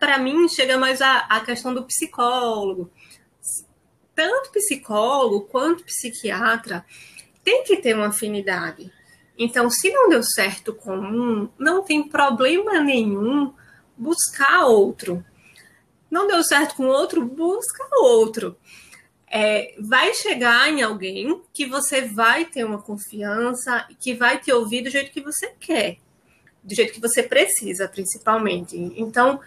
Para 0.00 0.18
mim, 0.18 0.48
chega 0.48 0.76
mais 0.76 1.00
a, 1.00 1.18
a 1.18 1.40
questão 1.40 1.72
do 1.72 1.84
psicólogo. 1.84 2.90
Tanto 4.14 4.50
psicólogo 4.50 5.42
quanto 5.42 5.84
psiquiatra 5.84 6.84
tem 7.44 7.62
que 7.62 7.76
ter 7.76 7.94
uma 7.94 8.08
afinidade. 8.08 8.92
Então, 9.38 9.70
se 9.70 9.90
não 9.92 10.08
deu 10.08 10.22
certo 10.22 10.74
com 10.74 10.96
um, 10.96 11.48
não 11.58 11.82
tem 11.82 12.02
problema 12.06 12.80
nenhum 12.80 13.54
buscar 14.00 14.64
outro. 14.64 15.24
Não 16.10 16.26
deu 16.26 16.42
certo 16.42 16.74
com 16.74 16.86
outro, 16.86 17.24
busca 17.24 17.86
outro. 18.02 18.56
É, 19.30 19.74
vai 19.78 20.12
chegar 20.14 20.68
em 20.68 20.82
alguém 20.82 21.40
que 21.52 21.66
você 21.66 22.00
vai 22.00 22.46
ter 22.46 22.64
uma 22.64 22.82
confiança, 22.82 23.86
que 24.00 24.14
vai 24.14 24.40
te 24.40 24.50
ouvir 24.50 24.82
do 24.82 24.90
jeito 24.90 25.12
que 25.12 25.20
você 25.20 25.54
quer, 25.60 25.98
do 26.64 26.74
jeito 26.74 26.92
que 26.92 27.00
você 27.00 27.22
precisa, 27.22 27.86
principalmente. 27.86 28.76
Então, 28.96 29.38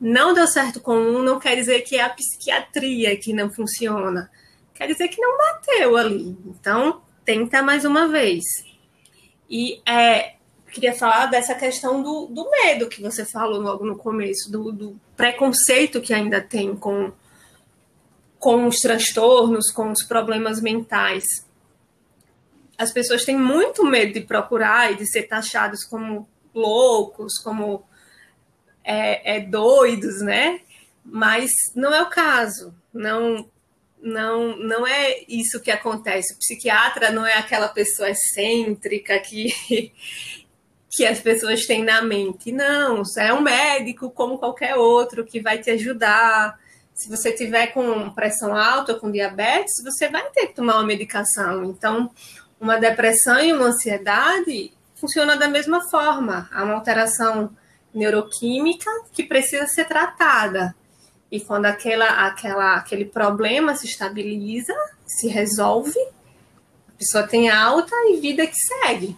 não 0.00 0.32
deu 0.32 0.46
certo 0.46 0.80
com 0.80 0.96
um, 0.96 1.22
não 1.22 1.40
quer 1.40 1.56
dizer 1.56 1.80
que 1.80 1.96
é 1.96 2.02
a 2.02 2.10
psiquiatria 2.10 3.16
que 3.16 3.32
não 3.32 3.50
funciona. 3.50 4.30
Quer 4.74 4.86
dizer 4.86 5.08
que 5.08 5.20
não 5.20 5.36
bateu 5.36 5.96
ali. 5.96 6.36
Então, 6.46 7.02
tenta 7.24 7.62
mais 7.62 7.84
uma 7.84 8.06
vez. 8.06 8.44
E 9.50 9.82
é, 9.86 10.36
queria 10.72 10.94
falar 10.94 11.26
dessa 11.26 11.54
questão 11.54 12.02
do, 12.02 12.26
do 12.26 12.50
medo 12.50 12.88
que 12.88 13.02
você 13.02 13.24
falou 13.24 13.60
logo 13.60 13.84
no 13.84 13.96
começo, 13.96 14.50
do, 14.50 14.72
do 14.72 15.00
preconceito 15.16 16.00
que 16.00 16.14
ainda 16.14 16.40
tem 16.40 16.74
com, 16.74 17.12
com 18.38 18.66
os 18.66 18.76
transtornos, 18.76 19.70
com 19.70 19.92
os 19.92 20.02
problemas 20.02 20.60
mentais. 20.60 21.24
As 22.76 22.90
pessoas 22.90 23.24
têm 23.24 23.36
muito 23.36 23.84
medo 23.84 24.14
de 24.14 24.22
procurar 24.22 24.92
e 24.92 24.96
de 24.96 25.06
ser 25.06 25.24
taxados 25.24 25.84
como 25.84 26.26
loucos, 26.54 27.38
como 27.38 27.84
é, 28.82 29.36
é, 29.36 29.40
doidos, 29.40 30.22
né? 30.22 30.60
Mas 31.04 31.50
não 31.74 31.92
é 31.94 32.02
o 32.02 32.08
caso. 32.08 32.74
Não, 32.92 33.48
não, 34.00 34.56
não 34.56 34.86
é 34.86 35.24
isso 35.28 35.60
que 35.60 35.70
acontece. 35.70 36.34
O 36.34 36.38
psiquiatra 36.38 37.10
não 37.10 37.26
é 37.26 37.34
aquela 37.34 37.68
pessoa 37.68 38.10
excêntrica 38.10 39.18
que, 39.20 39.92
que 40.92 41.06
as 41.06 41.18
pessoas 41.20 41.64
têm 41.64 41.82
na 41.82 42.02
mente. 42.02 42.52
Não, 42.52 43.02
é 43.16 43.32
um 43.32 43.40
médico 43.40 44.10
como 44.10 44.38
qualquer 44.38 44.76
outro 44.76 45.24
que 45.24 45.40
vai 45.40 45.58
te 45.58 45.70
ajudar. 45.70 46.60
Se 46.94 47.08
você 47.08 47.32
tiver 47.32 47.68
com 47.68 48.10
pressão 48.10 48.54
alta, 48.54 48.94
com 48.94 49.10
diabetes, 49.10 49.82
você 49.82 50.10
vai 50.10 50.28
ter 50.30 50.48
que 50.48 50.54
tomar 50.54 50.74
uma 50.74 50.86
medicação. 50.86 51.64
Então, 51.64 52.10
uma 52.60 52.78
depressão 52.78 53.40
e 53.40 53.54
uma 53.54 53.68
ansiedade 53.68 54.70
funciona 54.94 55.34
da 55.34 55.48
mesma 55.48 55.80
forma. 55.88 56.50
Há 56.52 56.62
uma 56.62 56.74
alteração 56.74 57.50
neuroquímica 57.94 58.90
que 59.12 59.22
precisa 59.22 59.66
ser 59.66 59.86
tratada. 59.86 60.74
E 61.30 61.40
quando 61.40 61.64
aquela, 61.64 62.26
aquela, 62.26 62.76
aquele 62.76 63.06
problema 63.06 63.74
se 63.74 63.86
estabiliza, 63.86 64.74
se 65.06 65.26
resolve, 65.26 65.98
a 65.98 66.98
pessoa 66.98 67.26
tem 67.26 67.48
alta 67.48 67.96
e 68.10 68.20
vida 68.20 68.46
que 68.46 68.54
segue. 68.54 69.16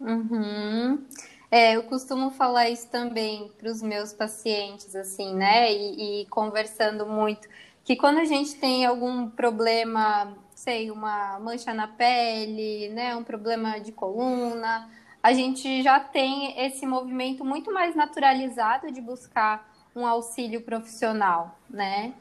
Uhum. 0.00 1.04
É, 1.50 1.76
eu 1.76 1.84
costumo 1.84 2.30
falar 2.30 2.68
isso 2.68 2.88
também 2.90 3.50
para 3.56 3.70
os 3.70 3.80
meus 3.80 4.12
pacientes, 4.12 4.94
assim, 4.94 5.34
né? 5.34 5.72
E, 5.72 6.22
e, 6.22 6.26
conversando 6.26 7.06
muito, 7.06 7.48
que 7.84 7.96
quando 7.96 8.18
a 8.18 8.24
gente 8.24 8.56
tem 8.56 8.84
algum 8.84 9.30
problema, 9.30 10.36
sei, 10.54 10.90
uma 10.90 11.38
mancha 11.38 11.72
na 11.72 11.86
pele, 11.86 12.88
né? 12.90 13.14
Um 13.16 13.24
problema 13.24 13.78
de 13.78 13.92
coluna, 13.92 14.90
a 15.22 15.32
gente 15.32 15.82
já 15.82 16.00
tem 16.00 16.60
esse 16.60 16.86
movimento 16.86 17.44
muito 17.44 17.72
mais 17.72 17.94
naturalizado 17.94 18.90
de 18.90 19.00
buscar 19.00 19.72
um 19.94 20.06
auxílio 20.06 20.60
profissional, 20.60 21.58
né? 21.70 22.12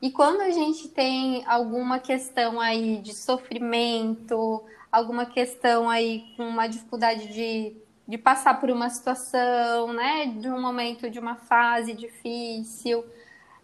E 0.00 0.10
quando 0.10 0.42
a 0.42 0.50
gente 0.50 0.88
tem 0.88 1.42
alguma 1.46 1.98
questão 1.98 2.60
aí 2.60 2.98
de 2.98 3.14
sofrimento, 3.14 4.62
alguma 4.94 5.26
questão 5.26 5.90
aí 5.90 6.32
com 6.36 6.46
uma 6.46 6.68
dificuldade 6.68 7.26
de, 7.32 7.76
de 8.06 8.16
passar 8.16 8.60
por 8.60 8.70
uma 8.70 8.88
situação, 8.88 9.92
né, 9.92 10.26
de 10.26 10.48
um 10.48 10.60
momento, 10.60 11.10
de 11.10 11.18
uma 11.18 11.34
fase 11.34 11.92
difícil, 11.92 13.04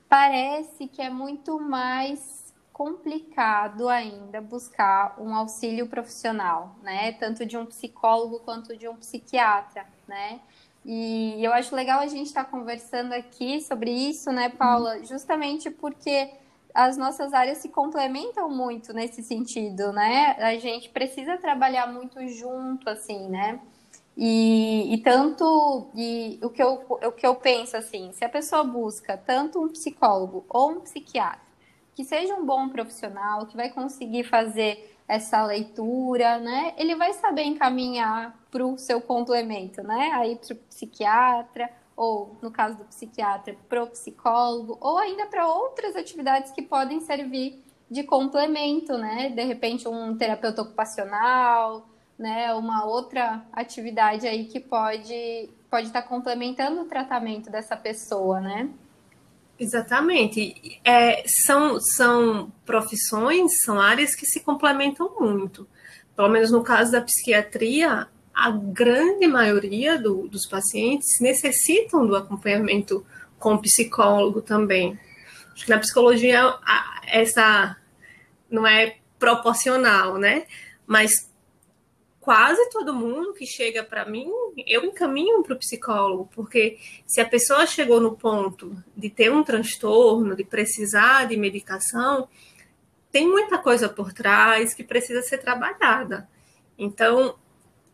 parece 0.08 0.88
que 0.88 1.00
é 1.00 1.08
muito 1.08 1.60
mais 1.60 2.52
complicado 2.72 3.88
ainda 3.88 4.40
buscar 4.40 5.14
um 5.20 5.32
auxílio 5.34 5.86
profissional, 5.86 6.76
né, 6.82 7.12
tanto 7.12 7.46
de 7.46 7.56
um 7.56 7.64
psicólogo 7.64 8.40
quanto 8.40 8.76
de 8.76 8.88
um 8.88 8.96
psiquiatra, 8.96 9.86
né? 10.08 10.40
E 10.84 11.44
eu 11.44 11.52
acho 11.52 11.76
legal 11.76 12.00
a 12.00 12.06
gente 12.06 12.28
estar 12.28 12.44
tá 12.44 12.50
conversando 12.50 13.12
aqui 13.12 13.60
sobre 13.60 13.90
isso, 13.90 14.32
né, 14.32 14.48
Paula? 14.48 15.04
Justamente 15.04 15.70
porque 15.70 16.30
as 16.74 16.96
nossas 16.96 17.32
áreas 17.32 17.58
se 17.58 17.68
complementam 17.68 18.48
muito 18.50 18.92
nesse 18.92 19.22
sentido, 19.22 19.92
né? 19.92 20.36
A 20.38 20.56
gente 20.58 20.88
precisa 20.90 21.36
trabalhar 21.36 21.86
muito 21.86 22.26
junto, 22.28 22.88
assim, 22.88 23.28
né? 23.28 23.60
E, 24.16 24.92
e 24.92 24.98
tanto 24.98 25.90
e 25.94 26.38
o 26.42 26.50
que 26.50 26.62
eu 26.62 26.84
o 26.88 27.12
que 27.12 27.26
eu 27.26 27.34
penso 27.36 27.76
assim, 27.76 28.12
se 28.12 28.24
a 28.24 28.28
pessoa 28.28 28.64
busca 28.64 29.16
tanto 29.16 29.62
um 29.62 29.68
psicólogo 29.68 30.44
ou 30.48 30.72
um 30.72 30.80
psiquiatra 30.80 31.50
que 31.94 32.04
seja 32.04 32.34
um 32.34 32.46
bom 32.46 32.68
profissional, 32.68 33.46
que 33.46 33.56
vai 33.56 33.68
conseguir 33.68 34.24
fazer 34.24 34.96
essa 35.06 35.44
leitura, 35.44 36.38
né? 36.38 36.72
Ele 36.78 36.94
vai 36.94 37.12
saber 37.12 37.42
encaminhar 37.42 38.34
para 38.50 38.64
o 38.64 38.78
seu 38.78 39.00
complemento, 39.00 39.82
né? 39.82 40.12
Aí 40.14 40.36
para 40.36 40.54
o 40.54 40.56
psiquiatra, 40.56 41.70
ou 42.00 42.34
no 42.40 42.50
caso 42.50 42.78
do 42.78 42.84
psiquiatra, 42.86 43.54
para 43.68 43.82
o 43.82 43.86
psicólogo, 43.86 44.78
ou 44.80 44.96
ainda 44.96 45.26
para 45.26 45.46
outras 45.46 45.94
atividades 45.94 46.50
que 46.50 46.62
podem 46.62 46.98
servir 47.02 47.62
de 47.90 48.02
complemento, 48.04 48.96
né? 48.96 49.28
De 49.28 49.44
repente 49.44 49.86
um 49.86 50.16
terapeuta 50.16 50.62
ocupacional, 50.62 51.86
né? 52.18 52.54
Uma 52.54 52.86
outra 52.86 53.44
atividade 53.52 54.26
aí 54.26 54.46
que 54.46 54.58
pode 54.58 55.50
pode 55.70 55.88
estar 55.88 56.00
tá 56.00 56.08
complementando 56.08 56.80
o 56.80 56.84
tratamento 56.86 57.50
dessa 57.50 57.76
pessoa, 57.76 58.40
né? 58.40 58.70
Exatamente. 59.58 60.80
É, 60.82 61.22
são, 61.44 61.78
são 61.78 62.50
profissões, 62.64 63.52
são 63.62 63.78
áreas 63.78 64.14
que 64.14 64.24
se 64.24 64.40
complementam 64.40 65.14
muito. 65.20 65.68
Pelo 66.16 66.30
menos 66.30 66.50
no 66.50 66.62
caso 66.62 66.92
da 66.92 67.02
psiquiatria, 67.02 68.08
a 68.34 68.50
grande 68.50 69.26
maioria 69.26 69.98
do, 69.98 70.28
dos 70.28 70.46
pacientes 70.46 71.20
necessitam 71.20 72.06
do 72.06 72.16
acompanhamento 72.16 73.04
com 73.38 73.58
psicólogo 73.58 74.40
também. 74.40 74.98
Acho 75.52 75.64
que 75.64 75.70
na 75.70 75.78
psicologia 75.78 76.58
essa 77.06 77.76
não 78.50 78.66
é 78.66 78.96
proporcional, 79.18 80.16
né? 80.16 80.46
Mas 80.86 81.30
quase 82.20 82.68
todo 82.70 82.94
mundo 82.94 83.32
que 83.34 83.46
chega 83.46 83.82
para 83.82 84.04
mim, 84.04 84.30
eu 84.66 84.84
encaminho 84.84 85.42
para 85.42 85.54
o 85.54 85.58
psicólogo, 85.58 86.28
porque 86.34 86.78
se 87.06 87.20
a 87.20 87.28
pessoa 87.28 87.66
chegou 87.66 88.00
no 88.00 88.16
ponto 88.16 88.76
de 88.96 89.10
ter 89.10 89.32
um 89.32 89.42
transtorno, 89.42 90.36
de 90.36 90.44
precisar 90.44 91.26
de 91.26 91.36
medicação, 91.36 92.28
tem 93.10 93.26
muita 93.26 93.58
coisa 93.58 93.88
por 93.88 94.12
trás 94.12 94.74
que 94.74 94.84
precisa 94.84 95.22
ser 95.22 95.38
trabalhada. 95.38 96.28
Então, 96.78 97.34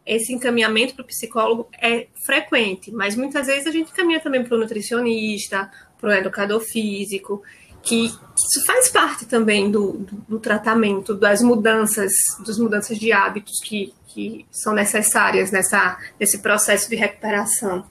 esse 0.07 0.33
encaminhamento 0.33 0.95
para 0.95 1.03
o 1.03 1.07
psicólogo 1.07 1.69
é 1.83 2.07
frequente, 2.25 2.93
mas 2.93 3.17
muitas 3.17 3.49
vezes 3.49 3.67
a 3.67 3.73
gente 3.73 3.93
caminha 3.93 4.21
também 4.21 4.45
para 4.45 4.57
o 4.57 4.61
nutricionista, 4.61 5.71
para 6.01 6.11
o 6.11 6.13
educador 6.13 6.61
físico, 6.61 7.43
que 7.83 8.07
isso 8.07 8.65
faz 8.65 8.89
parte 8.89 9.27
também 9.27 9.71
do, 9.71 9.93
do, 9.95 10.17
do, 10.29 10.41
tratamento, 10.41 11.15
das 11.15 11.43
mudanças, 11.43 12.13
das 12.47 12.59
mudanças 12.59 12.99
de 12.99 13.13
hábitos 13.13 13.59
que, 13.65 13.93
que 14.09 14.47
são 14.51 14.73
necessárias 14.73 15.51
nessa, 15.51 15.99
nesse 16.19 16.39
processo 16.39 16.89
de 16.89 16.97
recuperação. 16.97 17.85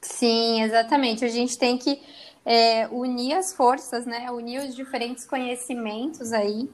Sim, 0.00 0.62
exatamente. 0.62 1.24
A 1.24 1.28
gente 1.28 1.58
tem 1.58 1.76
que 1.78 2.00
é, 2.44 2.88
unir 2.88 3.34
as 3.34 3.54
forças, 3.54 4.06
né? 4.06 4.30
Unir 4.30 4.60
os 4.60 4.74
diferentes 4.74 5.26
conhecimentos 5.26 6.32
aí 6.32 6.68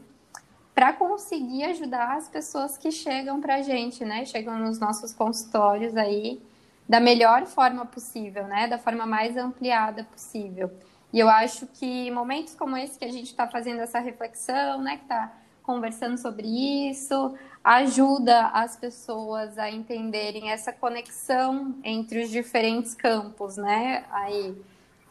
para 0.78 0.92
conseguir 0.92 1.64
ajudar 1.64 2.16
as 2.16 2.28
pessoas 2.28 2.78
que 2.78 2.92
chegam 2.92 3.40
para 3.40 3.56
a 3.56 3.62
gente, 3.62 4.04
né? 4.04 4.24
Chegam 4.24 4.60
nos 4.60 4.78
nossos 4.78 5.12
consultórios 5.12 5.96
aí 5.96 6.40
da 6.88 7.00
melhor 7.00 7.46
forma 7.46 7.84
possível, 7.84 8.46
né? 8.46 8.68
Da 8.68 8.78
forma 8.78 9.04
mais 9.04 9.36
ampliada 9.36 10.04
possível. 10.04 10.70
E 11.12 11.18
eu 11.18 11.28
acho 11.28 11.66
que 11.66 12.12
momentos 12.12 12.54
como 12.54 12.76
esse 12.76 12.96
que 12.96 13.04
a 13.04 13.10
gente 13.10 13.26
está 13.26 13.48
fazendo 13.48 13.80
essa 13.80 13.98
reflexão, 13.98 14.80
né? 14.80 14.98
Que 14.98 15.02
está 15.02 15.32
conversando 15.64 16.16
sobre 16.16 16.46
isso, 16.88 17.34
ajuda 17.64 18.46
as 18.50 18.76
pessoas 18.76 19.58
a 19.58 19.68
entenderem 19.68 20.52
essa 20.52 20.72
conexão 20.72 21.74
entre 21.82 22.22
os 22.22 22.30
diferentes 22.30 22.94
campos, 22.94 23.56
né? 23.56 24.04
Aí 24.12 24.56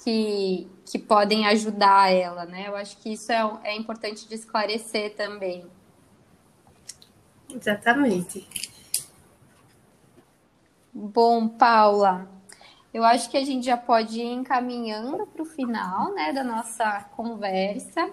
que, 0.04 0.68
que 0.86 1.00
podem 1.00 1.48
ajudar 1.48 2.12
ela, 2.12 2.46
né? 2.46 2.68
Eu 2.68 2.76
acho 2.76 2.98
que 2.98 3.14
isso 3.14 3.32
é, 3.32 3.60
é 3.64 3.76
importante 3.76 4.28
de 4.28 4.36
esclarecer 4.36 5.16
também. 5.16 5.66
Exatamente. 7.50 8.48
Bom, 10.94 11.48
Paula, 11.48 12.28
eu 12.94 13.04
acho 13.04 13.30
que 13.30 13.38
a 13.38 13.46
gente 13.46 13.66
já 13.66 13.78
pode 13.78 14.20
ir 14.20 14.34
encaminhando 14.34 15.28
para 15.28 15.42
o 15.42 15.46
final, 15.46 16.14
né, 16.14 16.34
da 16.34 16.44
nossa 16.44 17.04
conversa. 17.16 18.10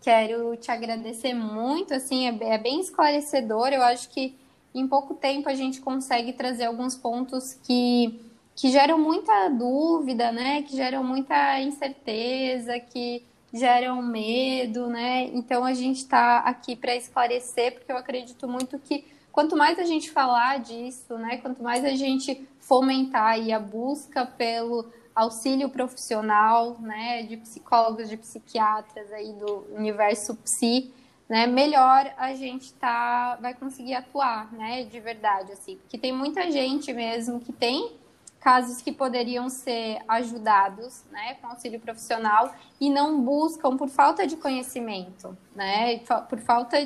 Quero 0.00 0.56
te 0.56 0.70
agradecer 0.70 1.34
muito, 1.34 1.92
assim, 1.92 2.26
é, 2.26 2.54
é 2.54 2.58
bem 2.58 2.80
esclarecedor. 2.80 3.68
Eu 3.68 3.82
acho 3.82 4.08
que 4.08 4.34
em 4.74 4.86
pouco 4.86 5.14
tempo 5.14 5.48
a 5.48 5.54
gente 5.54 5.80
consegue 5.80 6.32
trazer 6.32 6.64
alguns 6.64 6.96
pontos 6.96 7.54
que, 7.62 8.18
que 8.58 8.72
geram 8.72 8.98
muita 8.98 9.48
dúvida, 9.50 10.32
né, 10.32 10.62
que 10.62 10.74
geram 10.74 11.04
muita 11.04 11.60
incerteza, 11.60 12.80
que 12.80 13.24
geram 13.54 14.02
medo, 14.02 14.88
né? 14.88 15.30
Então 15.32 15.64
a 15.64 15.72
gente 15.72 15.98
está 15.98 16.38
aqui 16.38 16.74
para 16.74 16.96
esclarecer, 16.96 17.74
porque 17.74 17.92
eu 17.92 17.96
acredito 17.96 18.48
muito 18.48 18.76
que 18.80 19.06
quanto 19.30 19.56
mais 19.56 19.78
a 19.78 19.84
gente 19.84 20.10
falar 20.10 20.58
disso, 20.58 21.16
né, 21.18 21.36
quanto 21.36 21.62
mais 21.62 21.84
a 21.84 21.94
gente 21.94 22.48
fomentar 22.58 23.26
aí 23.26 23.52
a 23.52 23.60
busca 23.60 24.26
pelo 24.26 24.86
auxílio 25.14 25.68
profissional, 25.68 26.78
né, 26.80 27.22
de 27.22 27.36
psicólogos, 27.36 28.08
de 28.08 28.16
psiquiatras 28.16 29.12
aí 29.12 29.34
do 29.34 29.68
universo 29.72 30.34
psi, 30.34 30.92
né, 31.28 31.46
melhor 31.46 32.12
a 32.16 32.34
gente 32.34 32.74
tá 32.74 33.38
vai 33.40 33.54
conseguir 33.54 33.94
atuar, 33.94 34.52
né, 34.52 34.82
de 34.82 34.98
verdade 34.98 35.52
assim, 35.52 35.76
porque 35.76 35.96
tem 35.96 36.12
muita 36.12 36.50
gente 36.50 36.92
mesmo 36.92 37.38
que 37.38 37.52
tem 37.52 37.96
casos 38.40 38.80
que 38.80 38.92
poderiam 38.92 39.48
ser 39.48 39.98
ajudados, 40.06 41.04
né, 41.10 41.34
com 41.34 41.48
auxílio 41.48 41.80
profissional 41.80 42.54
e 42.80 42.88
não 42.88 43.20
buscam 43.20 43.76
por 43.76 43.88
falta 43.88 44.26
de 44.26 44.36
conhecimento, 44.36 45.36
né, 45.54 45.98
por 46.28 46.38
falta 46.38 46.76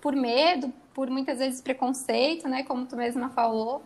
por 0.00 0.14
medo, 0.14 0.72
por 0.94 1.10
muitas 1.10 1.38
vezes 1.38 1.60
preconceito, 1.60 2.48
né, 2.48 2.62
como 2.62 2.86
tu 2.86 2.96
mesma 2.96 3.30
falou. 3.30 3.82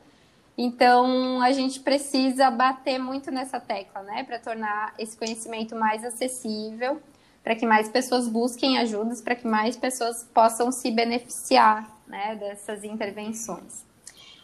Então, 0.56 1.40
a 1.40 1.52
gente 1.52 1.80
precisa 1.80 2.50
bater 2.50 2.98
muito 2.98 3.30
nessa 3.30 3.58
tecla, 3.58 4.02
né, 4.02 4.24
para 4.24 4.38
tornar 4.38 4.94
esse 4.98 5.16
conhecimento 5.16 5.74
mais 5.74 6.04
acessível, 6.04 7.00
para 7.42 7.56
que 7.56 7.66
mais 7.66 7.88
pessoas 7.88 8.28
busquem 8.28 8.78
ajudas, 8.78 9.20
para 9.20 9.34
que 9.34 9.46
mais 9.46 9.76
pessoas 9.76 10.24
possam 10.34 10.70
se 10.70 10.90
beneficiar, 10.90 11.90
né, 12.06 12.36
dessas 12.36 12.84
intervenções. 12.84 13.84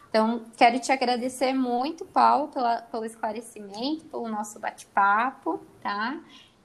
Então, 0.09 0.45
quero 0.57 0.79
te 0.81 0.91
agradecer 0.91 1.53
muito, 1.53 2.05
Paulo, 2.05 2.49
pela, 2.49 2.83
pelo 2.83 3.05
esclarecimento, 3.05 4.07
pelo 4.07 4.29
nosso 4.29 4.59
bate-papo, 4.59 5.61
tá? 5.83 6.19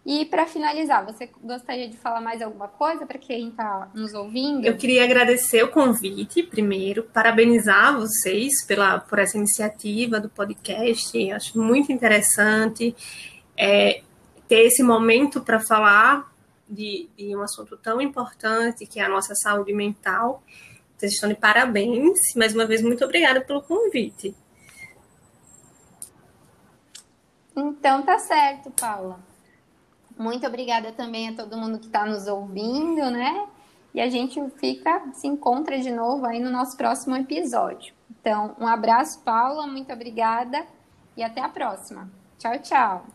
E 0.05 0.25
para 0.25 0.45
finalizar, 0.45 1.05
você 1.05 1.29
gostaria 1.41 1.87
de 1.87 1.97
falar 1.97 2.19
mais 2.19 2.41
alguma 2.41 2.67
coisa 2.67 3.05
para 3.05 3.17
quem 3.17 3.49
está 3.49 3.89
nos 3.93 4.13
ouvindo? 4.13 4.65
Eu 4.65 4.75
queria 4.75 5.03
agradecer 5.03 5.63
o 5.63 5.71
convite, 5.71 6.43
primeiro, 6.43 7.03
parabenizar 7.03 7.97
vocês 7.97 8.65
pela, 8.65 8.99
por 8.99 9.19
essa 9.19 9.37
iniciativa 9.37 10.19
do 10.19 10.27
podcast. 10.29 11.31
Acho 11.31 11.57
muito 11.57 11.89
interessante 11.91 12.93
é, 13.57 14.01
ter 14.47 14.65
esse 14.65 14.83
momento 14.83 15.41
para 15.41 15.59
falar 15.59 16.29
de, 16.69 17.07
de 17.17 17.33
um 17.35 17.41
assunto 17.41 17.77
tão 17.77 18.01
importante 18.01 18.85
que 18.85 18.99
é 18.99 19.03
a 19.03 19.09
nossa 19.09 19.33
saúde 19.35 19.73
mental. 19.73 20.43
Vocês 20.97 21.13
estão 21.13 21.29
de 21.29 21.35
parabéns. 21.35 22.19
Mais 22.35 22.53
uma 22.53 22.65
vez, 22.65 22.81
muito 22.81 23.03
obrigada 23.03 23.41
pelo 23.41 23.61
convite. 23.61 24.35
Então 27.55 28.01
tá 28.03 28.17
certo, 28.19 28.71
Paula. 28.71 29.19
Muito 30.17 30.45
obrigada 30.45 30.91
também 30.91 31.29
a 31.29 31.35
todo 31.35 31.57
mundo 31.57 31.79
que 31.79 31.87
está 31.87 32.05
nos 32.05 32.27
ouvindo, 32.27 33.09
né? 33.09 33.47
e 33.93 34.01
a 34.01 34.09
gente 34.09 34.41
fica, 34.57 35.03
se 35.13 35.27
encontra 35.27 35.77
de 35.79 35.91
novo 35.91 36.25
aí 36.25 36.39
no 36.39 36.49
nosso 36.49 36.75
próximo 36.75 37.15
episódio. 37.15 37.93
Então, 38.09 38.55
um 38.59 38.67
abraço, 38.67 39.21
Paula, 39.21 39.67
muito 39.67 39.93
obrigada 39.93 40.65
e 41.15 41.23
até 41.23 41.41
a 41.41 41.49
próxima. 41.49 42.09
Tchau, 42.39 42.57
tchau. 42.59 43.12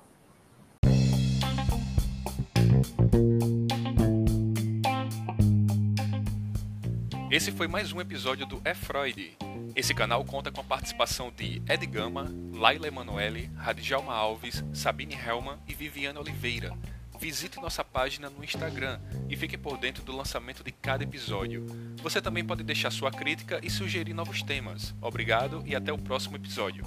Esse 7.30 7.52
foi 7.52 7.68
mais 7.68 7.92
um 7.92 8.00
episódio 8.00 8.46
do 8.46 8.58
É 8.64 8.72
Freud. 8.74 9.36
Esse 9.76 9.92
canal 9.92 10.24
conta 10.24 10.50
com 10.50 10.62
a 10.62 10.64
participação 10.64 11.30
de 11.30 11.62
Ed 11.68 11.84
Gama, 11.84 12.34
Laila 12.54 12.88
Emanuele, 12.88 13.50
Radjalma 13.54 14.14
Alves, 14.14 14.64
Sabine 14.72 15.14
Helman 15.14 15.58
e 15.68 15.74
Viviane 15.74 16.18
Oliveira. 16.18 16.72
Visite 17.20 17.60
nossa 17.60 17.84
página 17.84 18.30
no 18.30 18.42
Instagram 18.42 18.98
e 19.28 19.36
fique 19.36 19.58
por 19.58 19.76
dentro 19.76 20.02
do 20.02 20.16
lançamento 20.16 20.64
de 20.64 20.72
cada 20.72 21.04
episódio. 21.04 21.66
Você 22.02 22.22
também 22.22 22.44
pode 22.44 22.62
deixar 22.62 22.90
sua 22.90 23.10
crítica 23.10 23.60
e 23.62 23.68
sugerir 23.68 24.14
novos 24.14 24.42
temas. 24.42 24.94
Obrigado 25.02 25.62
e 25.66 25.76
até 25.76 25.92
o 25.92 25.98
próximo 25.98 26.36
episódio. 26.36 26.82